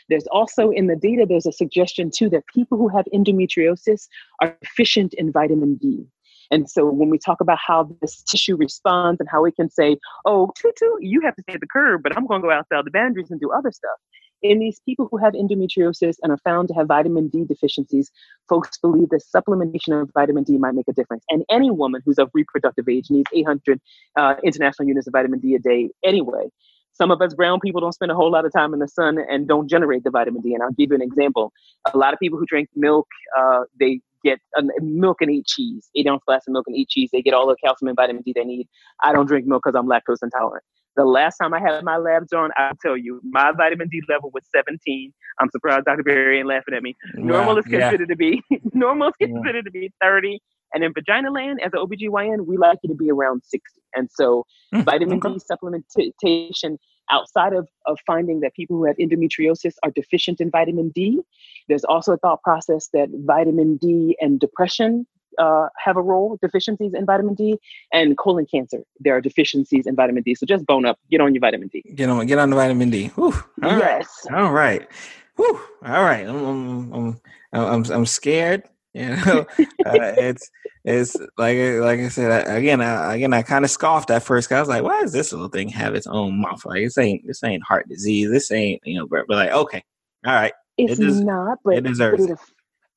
[0.09, 4.07] There's also in the data, there's a suggestion too that people who have endometriosis
[4.41, 6.05] are deficient in vitamin D.
[6.51, 9.97] And so when we talk about how this tissue responds and how we can say,
[10.25, 12.85] oh, tutu, you have to stay at the curb, but I'm going to go outside
[12.85, 13.97] the boundaries and do other stuff.
[14.43, 18.11] In these people who have endometriosis and are found to have vitamin D deficiencies,
[18.47, 21.23] folks believe that supplementation of vitamin D might make a difference.
[21.29, 23.81] And any woman who's of reproductive age needs 800
[24.15, 26.49] uh, international units of vitamin D a day anyway.
[26.93, 29.17] Some of us brown people don't spend a whole lot of time in the sun
[29.19, 30.53] and don't generate the vitamin D.
[30.53, 31.51] And I'll give you an example.
[31.93, 35.89] A lot of people who drink milk, uh, they get uh, milk and eat cheese,
[35.95, 37.09] eight ounce glass of milk and eat cheese.
[37.11, 38.68] They get all the calcium and vitamin D they need.
[39.03, 40.63] I don't drink milk because I'm lactose intolerant.
[40.95, 44.32] The last time I had my labs on, I'll tell you, my vitamin D level
[44.34, 45.13] was 17.
[45.39, 46.01] I'm surprised Dr.
[46.01, 46.95] Barry ain't laughing at me.
[47.13, 48.13] Normal wow, is considered yeah.
[48.13, 48.41] to be
[48.74, 49.61] normal is considered yeah.
[49.61, 50.39] to be 30.
[50.74, 53.61] And in vagina land, as an OBGYN, we like you to be around 60.
[53.95, 55.36] And so mm, vitamin okay.
[55.36, 56.78] D supplementation
[57.09, 61.21] outside of, of finding that people who have endometriosis are deficient in vitamin D,
[61.67, 65.05] there's also a thought process that vitamin D and depression
[65.37, 67.59] uh, have a role, deficiencies in vitamin D,
[67.93, 68.83] and colon cancer.
[68.99, 70.35] There are deficiencies in vitamin D.
[70.35, 71.83] So just bone up, get on your vitamin D.
[71.95, 73.07] Get on, get on the vitamin D.
[73.09, 73.33] Whew.
[73.63, 74.07] All yes.
[74.29, 74.39] Right.
[74.39, 74.87] All right.
[75.35, 75.59] Whew.
[75.85, 76.27] All right.
[76.27, 77.21] I'm, I'm, I'm,
[77.53, 78.63] I'm, I'm scared.
[78.97, 79.45] You know,
[79.85, 80.49] uh, it's
[80.83, 82.81] it's like like I said again.
[82.81, 84.49] I, again, I kind of scoffed at first.
[84.49, 86.65] Cause I was like, "Why does this little thing have its own mouth?
[86.65, 88.31] Like this ain't this ain't heart disease.
[88.31, 89.83] This ain't you know." But, but like, okay,
[90.25, 92.25] all right, it's it not, but it deserves.
[92.25, 92.39] But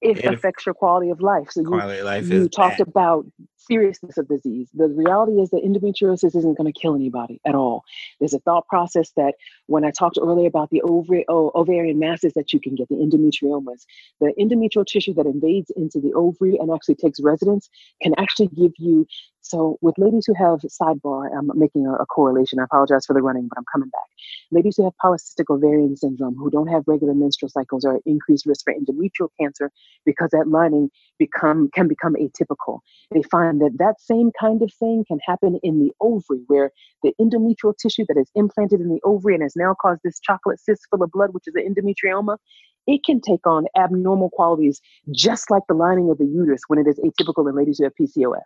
[0.01, 1.51] it, it, it affects your quality of life.
[1.51, 2.89] So you, life you talked bad.
[2.89, 3.27] about
[3.61, 4.69] seriousness of disease.
[4.75, 7.85] The reality is that endometriosis isn't going to kill anybody at all.
[8.19, 9.35] There's a thought process that
[9.67, 12.97] when I talked earlier about the ovary, oh, ovarian masses that you can get, the
[12.97, 13.85] endometriomas,
[14.21, 17.69] the endometrial tissue that invades into the ovary and actually takes residence
[18.03, 19.07] can actually give you
[19.43, 22.61] so, with ladies who have sidebar, I'm making a, a, correlation.
[22.61, 24.03] I apologize for the running, but I'm coming back.
[24.51, 28.47] Ladies who have polycystic ovarian syndrome, who don't have regular menstrual cycles, are at increased
[28.47, 29.73] risk for endometrial cancer
[30.05, 30.91] because that lining
[31.21, 32.81] become can become atypical.
[33.13, 36.73] They find that that same kind of thing can happen in the ovary, where
[37.05, 40.59] the endometrial tissue that is implanted in the ovary and has now caused this chocolate
[40.59, 42.39] cyst full of blood, which is an endometrioma,
[42.87, 44.81] it can take on abnormal qualities
[45.13, 47.93] just like the lining of the uterus when it is atypical in ladies who have
[48.01, 48.41] PCOS.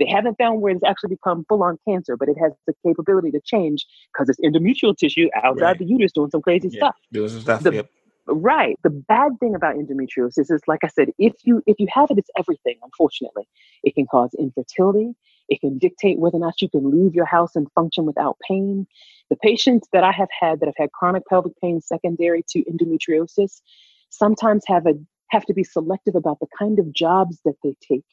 [0.00, 3.30] They haven't found where it's actually become full on cancer, but it has the capability
[3.30, 5.78] to change because it's endometrial tissue outside right.
[5.78, 6.78] the uterus doing some crazy yeah.
[6.78, 6.96] stuff.
[7.12, 7.62] Doing some stuff.
[7.62, 7.90] The, yep.
[8.26, 8.78] Right.
[8.82, 12.18] The bad thing about endometriosis is, like I said, if you if you have it,
[12.18, 12.78] it's everything.
[12.82, 13.46] Unfortunately,
[13.82, 15.12] it can cause infertility.
[15.50, 18.86] It can dictate whether or not you can leave your house and function without pain.
[19.28, 23.60] The patients that I have had that have had chronic pelvic pain secondary to endometriosis
[24.08, 24.94] sometimes have a
[25.30, 28.04] have to be selective about the kind of jobs that they take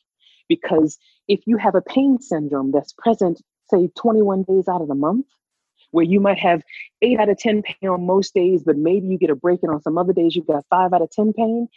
[0.50, 0.98] because
[1.30, 5.28] if you have a pain syndrome that's present, say 21 days out of the month,
[5.92, 6.64] where you might have
[7.02, 9.72] eight out of 10 pain on most days, but maybe you get a break and
[9.72, 11.68] on some other days you've got five out of 10 pain,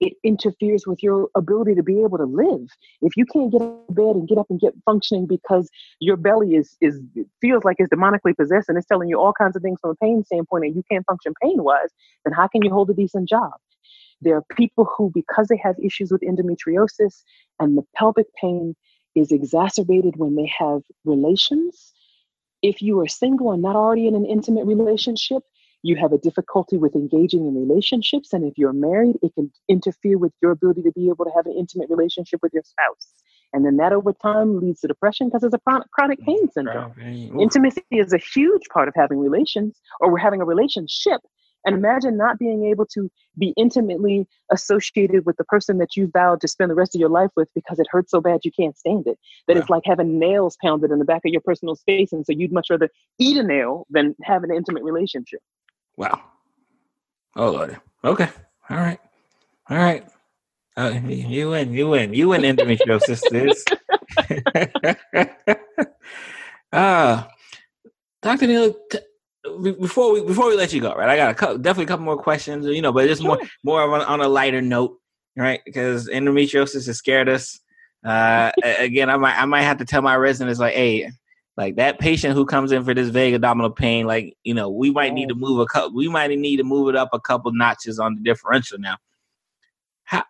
[0.00, 2.66] it interferes with your ability to be able to live.
[3.02, 5.70] If you can't get out of bed and get up and get functioning because
[6.00, 6.98] your belly is is
[7.40, 9.94] feels like it's demonically possessed and it's telling you all kinds of things from a
[9.94, 11.90] pain standpoint and you can't function pain wise,
[12.24, 13.52] then how can you hold a decent job?
[14.20, 17.22] There are people who, because they have issues with endometriosis
[17.60, 18.74] and the pelvic pain
[19.14, 21.92] is exacerbated when they have relations.
[22.62, 25.42] If you are single and not already in an intimate relationship,
[25.82, 28.32] you have a difficulty with engaging in relationships.
[28.32, 31.46] And if you're married, it can interfere with your ability to be able to have
[31.46, 33.14] an intimate relationship with your spouse.
[33.52, 36.50] And then that over time leads to depression because it's a chronic, chronic mm, pain
[36.52, 36.94] syndrome.
[37.38, 41.20] Intimacy is a huge part of having relations or we're having a relationship.
[41.64, 46.40] And imagine not being able to be intimately associated with the person that you vowed
[46.40, 48.76] to spend the rest of your life with because it hurts so bad you can't
[48.76, 49.18] stand it.
[49.46, 52.12] That it's like having nails pounded in the back of your personal space.
[52.12, 52.88] And so you'd much rather
[53.18, 55.40] eat a nail than have an intimate relationship.
[55.96, 56.20] Wow.
[57.36, 57.80] Oh Lord.
[58.04, 58.28] Okay.
[58.68, 58.98] All right.
[59.70, 60.04] All right.
[60.76, 61.72] Uh, you win.
[61.72, 62.14] You win.
[62.14, 63.68] You win endometriosis.
[66.72, 67.24] Ah, uh,
[68.22, 68.74] Doctor Neil.
[68.90, 68.98] T-
[69.42, 71.08] before we before we let you go, right?
[71.08, 73.36] I got a couple, definitely a couple more questions, you know, but just sure.
[73.36, 74.98] more more on, on a lighter note,
[75.36, 75.60] right?
[75.64, 77.58] Because endometriosis has scared us.
[78.04, 81.10] Uh, again, I might I might have to tell my residents like, hey,
[81.56, 84.90] like that patient who comes in for this vague abdominal pain, like you know, we
[84.90, 85.94] might need to move a couple.
[85.94, 88.96] We might need to move it up a couple notches on the differential now.
[90.04, 90.24] How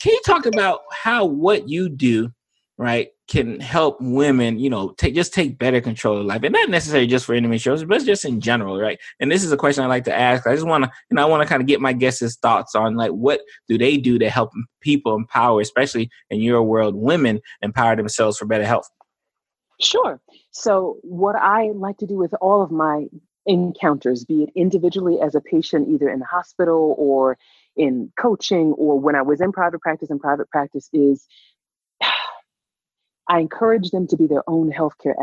[0.00, 2.32] can you talk about how what you do,
[2.78, 6.70] right, can help women, you know, take just take better control of life, and not
[6.70, 8.98] necessarily just for endometriosis, but just in general, right?
[9.20, 10.46] And this is a question I like to ask.
[10.46, 12.74] I just want to, you know, I want to kind of get my guests' thoughts
[12.74, 17.40] on like what do they do to help people empower, especially in your world, women
[17.60, 18.88] empower themselves for better health.
[19.80, 20.20] Sure.
[20.52, 23.06] So, what I like to do with all of my
[23.46, 27.38] encounters, be it individually as a patient, either in the hospital or
[27.76, 31.26] in coaching, or when I was in private practice and private practice, is
[33.28, 35.14] I encourage them to be their own healthcare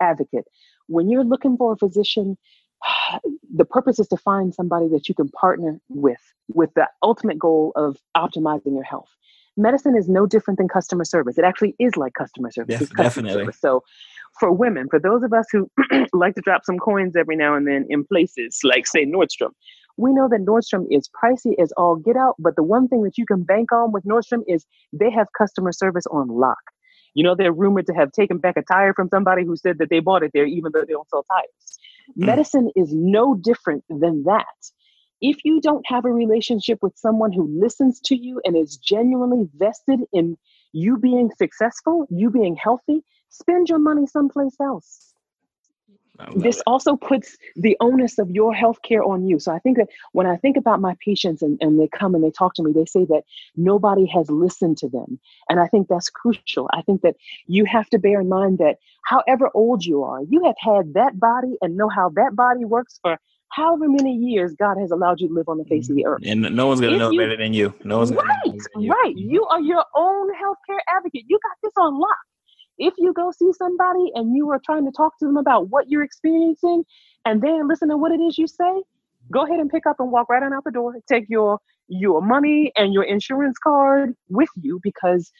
[0.00, 0.44] advocate.
[0.88, 2.36] When you're looking for a physician,
[3.54, 7.72] the purpose is to find somebody that you can partner with, with the ultimate goal
[7.76, 9.10] of optimizing your health
[9.56, 11.38] medicine is no different than customer service.
[11.38, 12.80] It actually is like customer service.
[12.80, 13.42] Yes, definitely.
[13.42, 13.60] Service.
[13.60, 13.82] So
[14.38, 15.70] for women, for those of us who
[16.12, 19.50] like to drop some coins every now and then in places like say Nordstrom,
[19.96, 23.18] we know that Nordstrom is pricey as all get out, but the one thing that
[23.18, 26.58] you can bank on with Nordstrom is they have customer service on lock.
[27.14, 29.90] You know, they're rumored to have taken back a tire from somebody who said that
[29.90, 31.78] they bought it there, even though they don't sell tires.
[32.18, 32.26] Mm.
[32.26, 34.46] Medicine is no different than that
[35.22, 39.48] if you don't have a relationship with someone who listens to you and is genuinely
[39.54, 40.36] vested in
[40.72, 45.11] you being successful, you being healthy, spend your money someplace else.
[46.36, 46.62] This it.
[46.66, 49.38] also puts the onus of your health care on you.
[49.38, 52.22] So I think that when I think about my patients and, and they come and
[52.22, 53.22] they talk to me, they say that
[53.56, 55.18] nobody has listened to them.
[55.48, 56.68] And I think that's crucial.
[56.72, 60.44] I think that you have to bear in mind that however old you are, you
[60.44, 63.18] have had that body and know how that body works for
[63.52, 65.96] however many years God has allowed you to live on the face of mm-hmm.
[65.96, 66.22] the earth.
[66.24, 67.72] And no one's gonna if know you, better than you.
[67.84, 68.90] No one's right, you.
[68.90, 69.14] right.
[69.16, 71.24] You are your own healthcare advocate.
[71.28, 72.16] You got this on lock.
[72.78, 75.90] If you go see somebody and you are trying to talk to them about what
[75.90, 76.84] you're experiencing,
[77.24, 78.82] and then listen to what it is you say,
[79.30, 80.94] go ahead and pick up and walk right on out the door.
[81.08, 81.58] Take your
[81.88, 85.30] your money and your insurance card with you because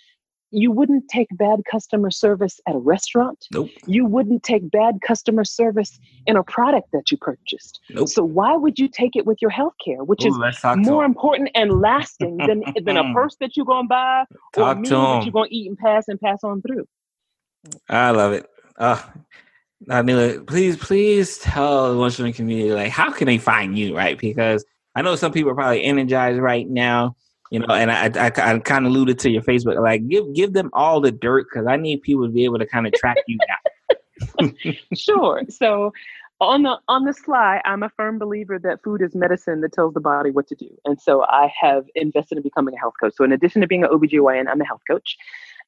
[0.52, 3.46] you wouldn't take bad customer service at a restaurant.
[3.52, 3.70] Nope.
[3.86, 7.80] You wouldn't take bad customer service in a product that you purchased.
[7.88, 8.08] Nope.
[8.08, 11.50] So why would you take it with your health care, which Ooh, is more important
[11.54, 14.24] and lasting than, than a purse that you're gonna buy
[14.54, 16.86] talk or a meal that you're gonna eat and pass and pass on through?
[17.88, 18.46] I love it.
[18.76, 19.00] Uh
[19.88, 24.18] Anila, please, please tell the Lunch Learn community like how can they find you, right?
[24.18, 27.16] Because I know some people are probably energized right now
[27.52, 30.54] you know, and I, I, I kind of alluded to your Facebook, like give give
[30.54, 33.18] them all the dirt because I need people to be able to kind of track
[33.26, 34.54] you down.
[34.94, 35.42] sure.
[35.50, 35.92] So
[36.40, 39.92] on the on the sly, I'm a firm believer that food is medicine that tells
[39.92, 40.70] the body what to do.
[40.86, 43.12] And so I have invested in becoming a health coach.
[43.16, 45.18] So in addition to being an OBGYN, I'm a health coach.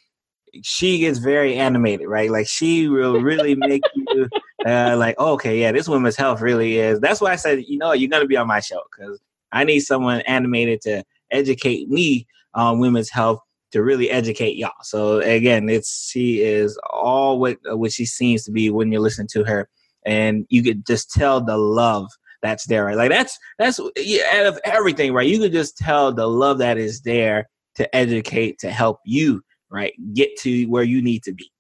[0.63, 2.31] she gets very animated, right?
[2.31, 4.29] Like she will really make you
[4.65, 7.01] uh, like, oh, okay, yeah, this woman's health really is.
[7.01, 9.19] That's why I said, you know, you're gonna be on my show because
[9.51, 11.03] I need someone animated to
[11.33, 13.41] educate me on women's health
[13.73, 14.71] to really educate y'all.
[14.83, 19.27] So again, it's she is all what what she seems to be when you listen
[19.33, 19.69] to her,
[20.07, 22.09] and you could just tell the love
[22.43, 22.85] that's there.
[22.85, 25.29] Right, like that's that's yeah, out of everything, right?
[25.29, 29.95] You could just tell the love that is there to educate to help you right
[30.13, 31.51] get to where you need to be,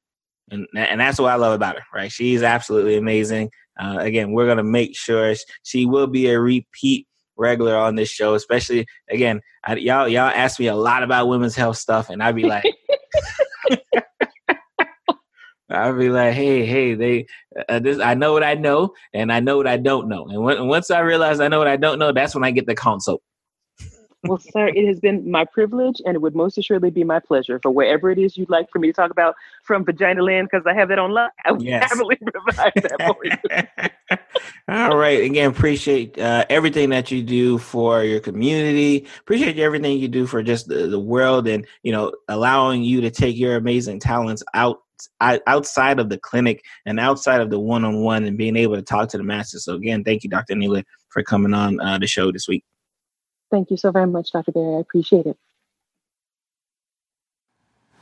[0.50, 1.84] and and that's what I love about her.
[1.94, 3.50] Right, she's absolutely amazing.
[3.80, 7.06] Uh, again, we're gonna make sure she will be a repeat
[7.42, 11.56] regular on this show, especially again, I, y'all y'all ask me a lot about women's
[11.56, 12.64] health stuff, and I'd be like,
[15.70, 17.26] I'd be like, hey, hey, they,
[17.68, 20.42] uh, this, I know what I know, and I know what I don't know, and
[20.42, 22.74] when, once I realize I know what I don't know, that's when I get the
[22.74, 23.22] consult.
[24.24, 27.58] Well, sir, it has been my privilege and it would most assuredly be my pleasure
[27.60, 30.64] for wherever it is you'd like for me to talk about from Vagina Land, because
[30.64, 31.32] I have that on lock.
[31.44, 31.90] I would yes.
[31.90, 34.18] happily provide that for you.
[34.68, 35.24] All right.
[35.24, 39.06] Again, appreciate uh, everything that you do for your community.
[39.20, 43.10] Appreciate everything you do for just the, the world and, you know, allowing you to
[43.10, 44.82] take your amazing talents out
[45.20, 49.18] outside of the clinic and outside of the one-on-one and being able to talk to
[49.18, 49.64] the masses.
[49.64, 50.54] So again, thank you, Dr.
[50.54, 52.64] Anila, for coming on uh, the show this week.
[53.52, 54.50] Thank you so very much, Dr.
[54.50, 54.76] Barry.
[54.76, 55.36] I appreciate it.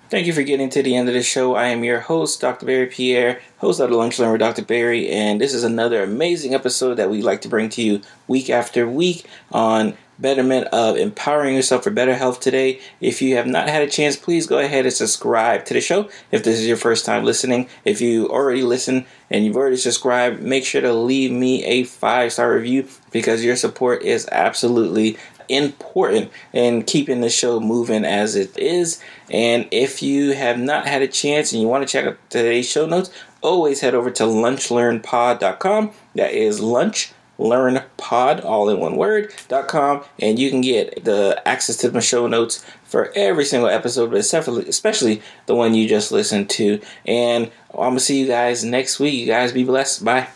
[0.09, 1.57] Thank you for getting to the end of the show.
[1.57, 2.67] I am your host, Dr.
[2.67, 4.65] Barry Pierre, host of the Lunch Learn with Dr.
[4.65, 8.49] Barry, and this is another amazing episode that we like to bring to you week
[8.49, 12.81] after week on betterment of empowering yourself for better health today.
[13.01, 16.09] If you have not had a chance, please go ahead and subscribe to the show.
[16.31, 20.43] If this is your first time listening, if you already listen and you've already subscribed,
[20.43, 25.17] make sure to leave me a five star review because your support is absolutely
[25.51, 29.03] important in keeping the show moving as it is.
[29.31, 32.69] And if you have not had a chance and you want to check out today's
[32.69, 33.11] show notes,
[33.43, 35.93] always head over to lunchlearnpod.com.
[36.15, 41.05] That is lunch learn pod all in one word dot com and you can get
[41.05, 45.89] the access to my show notes for every single episode but especially the one you
[45.89, 50.05] just listened to and i'm gonna see you guys next week you guys be blessed
[50.05, 50.29] bye